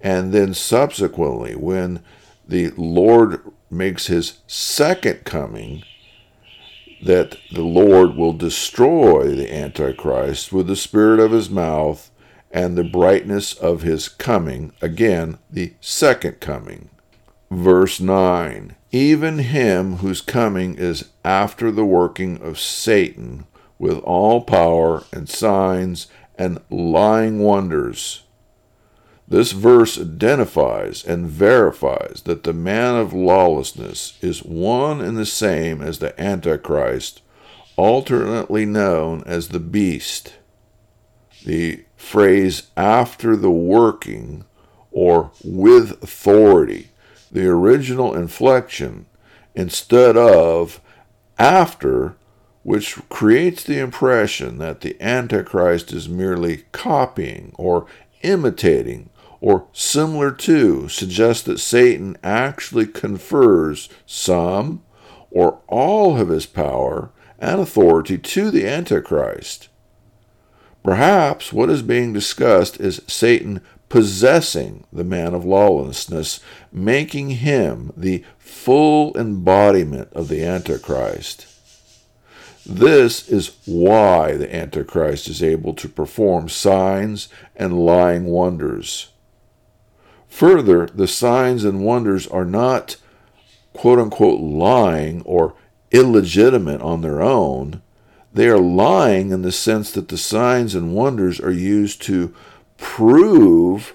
and 0.00 0.32
then 0.32 0.54
subsequently, 0.54 1.54
when 1.54 2.02
the 2.46 2.70
Lord 2.76 3.40
makes 3.70 4.06
his 4.08 4.38
second 4.46 5.24
coming 5.24 5.82
that 7.02 7.36
the 7.50 7.62
Lord 7.62 8.14
will 8.16 8.32
destroy 8.32 9.34
the 9.34 9.52
Antichrist 9.52 10.52
with 10.52 10.66
the 10.68 10.76
spirit 10.76 11.18
of 11.18 11.32
his 11.32 11.50
mouth 11.50 12.10
and 12.50 12.76
the 12.76 12.84
brightness 12.84 13.54
of 13.54 13.82
his 13.82 14.08
coming, 14.08 14.72
again, 14.80 15.38
the 15.50 15.72
second 15.80 16.40
coming. 16.40 16.90
Verse 17.50 17.98
9 17.98 18.76
Even 18.92 19.38
him 19.38 19.96
whose 19.96 20.20
coming 20.20 20.74
is 20.74 21.08
after 21.24 21.70
the 21.70 21.84
working 21.84 22.40
of 22.42 22.60
Satan 22.60 23.46
with 23.78 23.98
all 24.00 24.42
power 24.42 25.04
and 25.10 25.28
signs 25.28 26.08
and 26.36 26.60
lying 26.70 27.38
wonders. 27.38 28.24
This 29.26 29.52
verse 29.52 29.98
identifies 29.98 31.02
and 31.02 31.26
verifies 31.26 32.20
that 32.26 32.42
the 32.42 32.52
man 32.52 32.96
of 32.96 33.14
lawlessness 33.14 34.18
is 34.20 34.44
one 34.44 35.00
and 35.00 35.16
the 35.16 35.24
same 35.24 35.80
as 35.80 35.98
the 35.98 36.20
Antichrist, 36.20 37.22
alternately 37.76 38.66
known 38.66 39.22
as 39.24 39.48
the 39.48 39.58
beast. 39.58 40.34
The 41.46 41.84
phrase 41.96 42.68
after 42.76 43.36
the 43.36 43.50
working 43.50 44.44
or 44.90 45.32
with 45.42 46.02
authority, 46.02 46.91
the 47.32 47.46
original 47.48 48.14
inflection, 48.14 49.06
instead 49.54 50.16
of 50.16 50.80
after, 51.38 52.14
which 52.62 52.96
creates 53.08 53.64
the 53.64 53.78
impression 53.78 54.58
that 54.58 54.82
the 54.82 55.00
Antichrist 55.00 55.92
is 55.92 56.08
merely 56.08 56.64
copying 56.70 57.52
or 57.56 57.86
imitating 58.22 59.10
or 59.40 59.66
similar 59.72 60.30
to 60.30 60.88
suggests 60.88 61.42
that 61.42 61.58
Satan 61.58 62.16
actually 62.22 62.86
confers 62.86 63.88
some 64.06 64.82
or 65.32 65.60
all 65.66 66.16
of 66.20 66.28
his 66.28 66.46
power 66.46 67.10
and 67.40 67.60
authority 67.60 68.16
to 68.16 68.52
the 68.52 68.68
Antichrist. 68.68 69.68
Perhaps 70.84 71.52
what 71.52 71.70
is 71.70 71.82
being 71.82 72.12
discussed 72.12 72.78
is 72.78 73.02
Satan 73.08 73.60
possessing 73.92 74.82
the 74.90 75.04
man 75.04 75.34
of 75.34 75.44
lawlessness, 75.44 76.40
making 76.72 77.28
him 77.28 77.92
the 77.94 78.24
full 78.38 79.14
embodiment 79.18 80.08
of 80.14 80.28
the 80.28 80.42
Antichrist. 80.42 81.46
This 82.64 83.28
is 83.28 83.54
why 83.66 84.38
the 84.38 84.56
Antichrist 84.56 85.28
is 85.28 85.42
able 85.42 85.74
to 85.74 85.90
perform 85.90 86.48
signs 86.48 87.28
and 87.54 87.84
lying 87.84 88.24
wonders. 88.24 89.10
Further, 90.26 90.86
the 90.86 91.06
signs 91.06 91.62
and 91.62 91.84
wonders 91.84 92.26
are 92.26 92.46
not 92.46 92.96
quote 93.74 93.98
unquote 93.98 94.40
lying 94.40 95.20
or 95.26 95.54
illegitimate 95.90 96.80
on 96.80 97.02
their 97.02 97.20
own. 97.20 97.82
They 98.32 98.48
are 98.48 98.58
lying 98.58 99.32
in 99.32 99.42
the 99.42 99.52
sense 99.52 99.90
that 99.92 100.08
the 100.08 100.16
signs 100.16 100.74
and 100.74 100.94
wonders 100.94 101.38
are 101.38 101.52
used 101.52 102.00
to 102.04 102.34
prove 102.82 103.94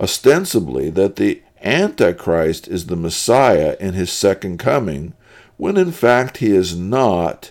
ostensibly 0.00 0.88
that 0.90 1.16
the 1.16 1.42
Antichrist 1.62 2.68
is 2.68 2.86
the 2.86 2.96
Messiah 2.96 3.76
in 3.80 3.94
his 3.94 4.12
second 4.12 4.58
coming, 4.58 5.12
when 5.56 5.76
in 5.76 5.90
fact 5.90 6.38
he 6.38 6.52
is 6.52 6.78
not, 6.78 7.50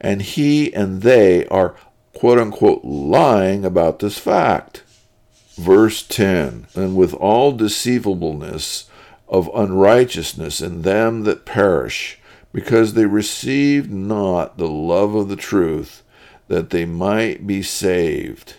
and 0.00 0.22
he 0.22 0.72
and 0.72 1.02
they 1.02 1.46
are 1.48 1.74
quote 2.14 2.38
unquote 2.38 2.84
lying 2.84 3.64
about 3.64 3.98
this 3.98 4.16
fact. 4.16 4.84
Verse 5.56 6.02
10 6.04 6.68
And 6.74 6.96
with 6.96 7.12
all 7.14 7.52
deceivableness 7.52 8.88
of 9.28 9.50
unrighteousness 9.54 10.60
in 10.60 10.82
them 10.82 11.24
that 11.24 11.44
perish, 11.44 12.20
because 12.52 12.94
they 12.94 13.06
received 13.06 13.90
not 13.90 14.56
the 14.56 14.68
love 14.68 15.14
of 15.16 15.28
the 15.28 15.36
truth, 15.36 16.02
that 16.46 16.70
they 16.70 16.84
might 16.84 17.46
be 17.46 17.62
saved. 17.62 18.54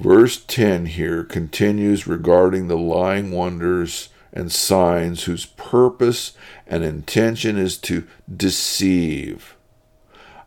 Verse 0.00 0.44
10 0.44 0.86
here 0.86 1.24
continues 1.24 2.06
regarding 2.06 2.68
the 2.68 2.78
lying 2.78 3.32
wonders 3.32 4.10
and 4.32 4.52
signs 4.52 5.24
whose 5.24 5.46
purpose 5.46 6.32
and 6.66 6.84
intention 6.84 7.58
is 7.58 7.76
to 7.78 8.06
deceive. 8.34 9.56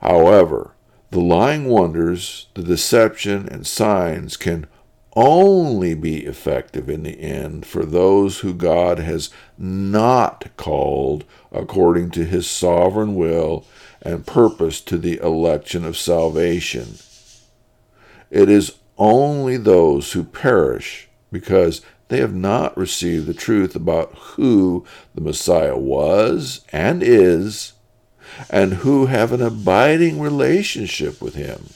However, 0.02 0.72
the 1.10 1.20
lying 1.20 1.66
wonders, 1.66 2.48
the 2.54 2.64
deception, 2.64 3.50
and 3.50 3.68
signs 3.68 4.38
can 4.38 4.68
only 5.14 5.94
be 5.94 6.26
effective 6.26 6.90
in 6.90 7.04
the 7.04 7.20
end 7.20 7.66
for 7.66 7.86
those 7.86 8.40
who 8.40 8.54
God 8.54 9.00
has 9.00 9.30
not 9.58 10.46
called 10.56 11.26
according 11.52 12.12
to 12.12 12.24
his 12.24 12.50
sovereign 12.50 13.16
will 13.16 13.66
and 14.02 14.26
purpose 14.26 14.80
to 14.82 14.98
the 14.98 15.18
election 15.18 15.84
of 15.84 15.98
salvation. 15.98 16.96
It 18.30 18.50
is 18.50 18.78
only 19.02 19.58
those 19.58 20.12
who 20.12 20.24
perish 20.24 21.10
because 21.32 21.82
they 22.10 22.20
have 22.20 22.36
not 22.36 22.78
received 22.78 23.26
the 23.26 23.34
truth 23.34 23.76
about 23.76 24.14
who 24.14 24.86
the 25.16 25.22
Messiah 25.22 25.76
was 25.76 26.64
and 26.72 27.02
is, 27.02 27.74
and 28.50 28.76
who 28.76 29.08
have 29.08 29.32
an 29.32 29.42
abiding 29.42 30.22
relationship 30.22 31.20
with 31.20 31.34
him. 31.34 31.70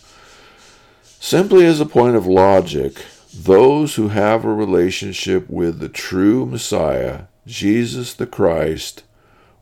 Simply 1.03 1.65
as 1.65 1.79
a 1.81 1.85
point 1.85 2.15
of 2.15 2.27
logic, 2.27 3.03
those 3.33 3.95
who 3.95 4.09
have 4.09 4.45
a 4.45 4.53
relationship 4.53 5.49
with 5.49 5.79
the 5.79 5.89
true 5.89 6.45
Messiah, 6.45 7.23
Jesus 7.47 8.13
the 8.13 8.27
Christ, 8.27 9.03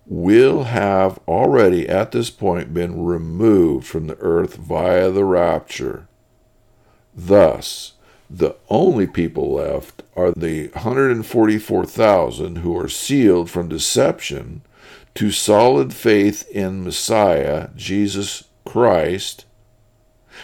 will 0.05 0.65
have 0.65 1.17
already 1.29 1.87
at 1.87 2.11
this 2.11 2.29
point 2.29 2.73
been 2.73 3.05
removed 3.05 3.87
from 3.87 4.07
the 4.07 4.17
earth 4.19 4.55
via 4.55 5.09
the 5.11 5.23
rapture. 5.23 6.09
Thus, 7.15 7.93
the 8.29 8.55
only 8.69 9.05
people 9.07 9.53
left 9.53 10.03
are 10.15 10.31
the 10.31 10.67
144,000 10.69 12.57
who 12.57 12.77
are 12.77 12.89
sealed 12.89 13.49
from 13.49 13.69
deception 13.69 14.61
to 15.15 15.31
solid 15.31 15.93
faith 15.93 16.49
in 16.49 16.83
Messiah, 16.83 17.69
Jesus 17.75 18.45
Christ. 18.65 19.45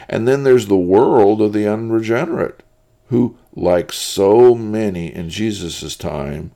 And 0.08 0.28
then 0.28 0.44
there's 0.44 0.68
the 0.68 0.78
world 0.78 1.42
of 1.42 1.54
the 1.54 1.68
unregenerate 1.68 2.62
who, 3.08 3.38
like 3.56 3.92
so 3.92 4.54
many 4.54 5.14
in 5.14 5.30
Jesus' 5.30 5.96
time, 5.96 6.52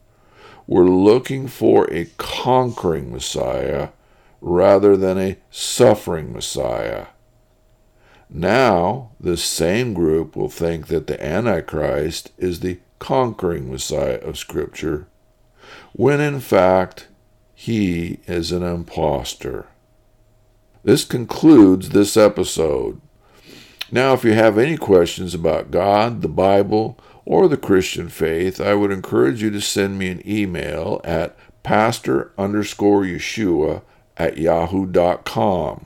were 0.68 0.88
looking 0.88 1.48
for 1.48 1.92
a 1.92 2.06
conquering 2.18 3.12
Messiah 3.12 3.90
rather 4.40 4.96
than 4.96 5.18
a 5.18 5.38
suffering 5.50 6.32
Messiah. 6.32 7.08
Now, 8.36 9.12
this 9.20 9.44
same 9.44 9.94
group 9.94 10.36
will 10.36 10.50
think 10.50 10.88
that 10.88 11.06
the 11.06 11.24
Antichrist 11.24 12.32
is 12.40 12.60
the 12.60 12.80
conquering 12.98 13.70
Messiah 13.70 14.20
of 14.24 14.40
Scripture, 14.40 15.08
when 15.94 16.20
in 16.20 16.40
fact 16.40 17.10
he 17.54 18.20
is 18.26 18.52
an 18.52 18.64
impostor. 18.64 19.68
This 20.84 21.06
concludes 21.06 21.90
this 21.90 22.18
episode. 22.18 23.00
Now, 23.92 24.14
if 24.14 24.24
you 24.24 24.34
have 24.34 24.58
any 24.58 24.78
questions 24.78 25.36
about 25.36 25.70
God, 25.70 26.24
the 26.24 26.28
Bible, 26.28 26.98
or 27.26 27.48
the 27.48 27.56
Christian 27.56 28.10
faith, 28.10 28.60
I 28.60 28.74
would 28.74 28.92
encourage 28.92 29.44
you 29.44 29.52
to 29.52 29.62
send 29.62 30.00
me 30.00 30.10
an 30.10 30.28
email 30.28 31.00
at 31.04 31.38
pastor 31.62 32.32
underscore 32.38 33.04
Yeshua 33.04 33.84
at 34.18 34.40
yahoo.com. 34.40 35.86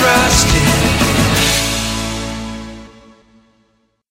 trust 0.00 0.54
in 0.56 0.89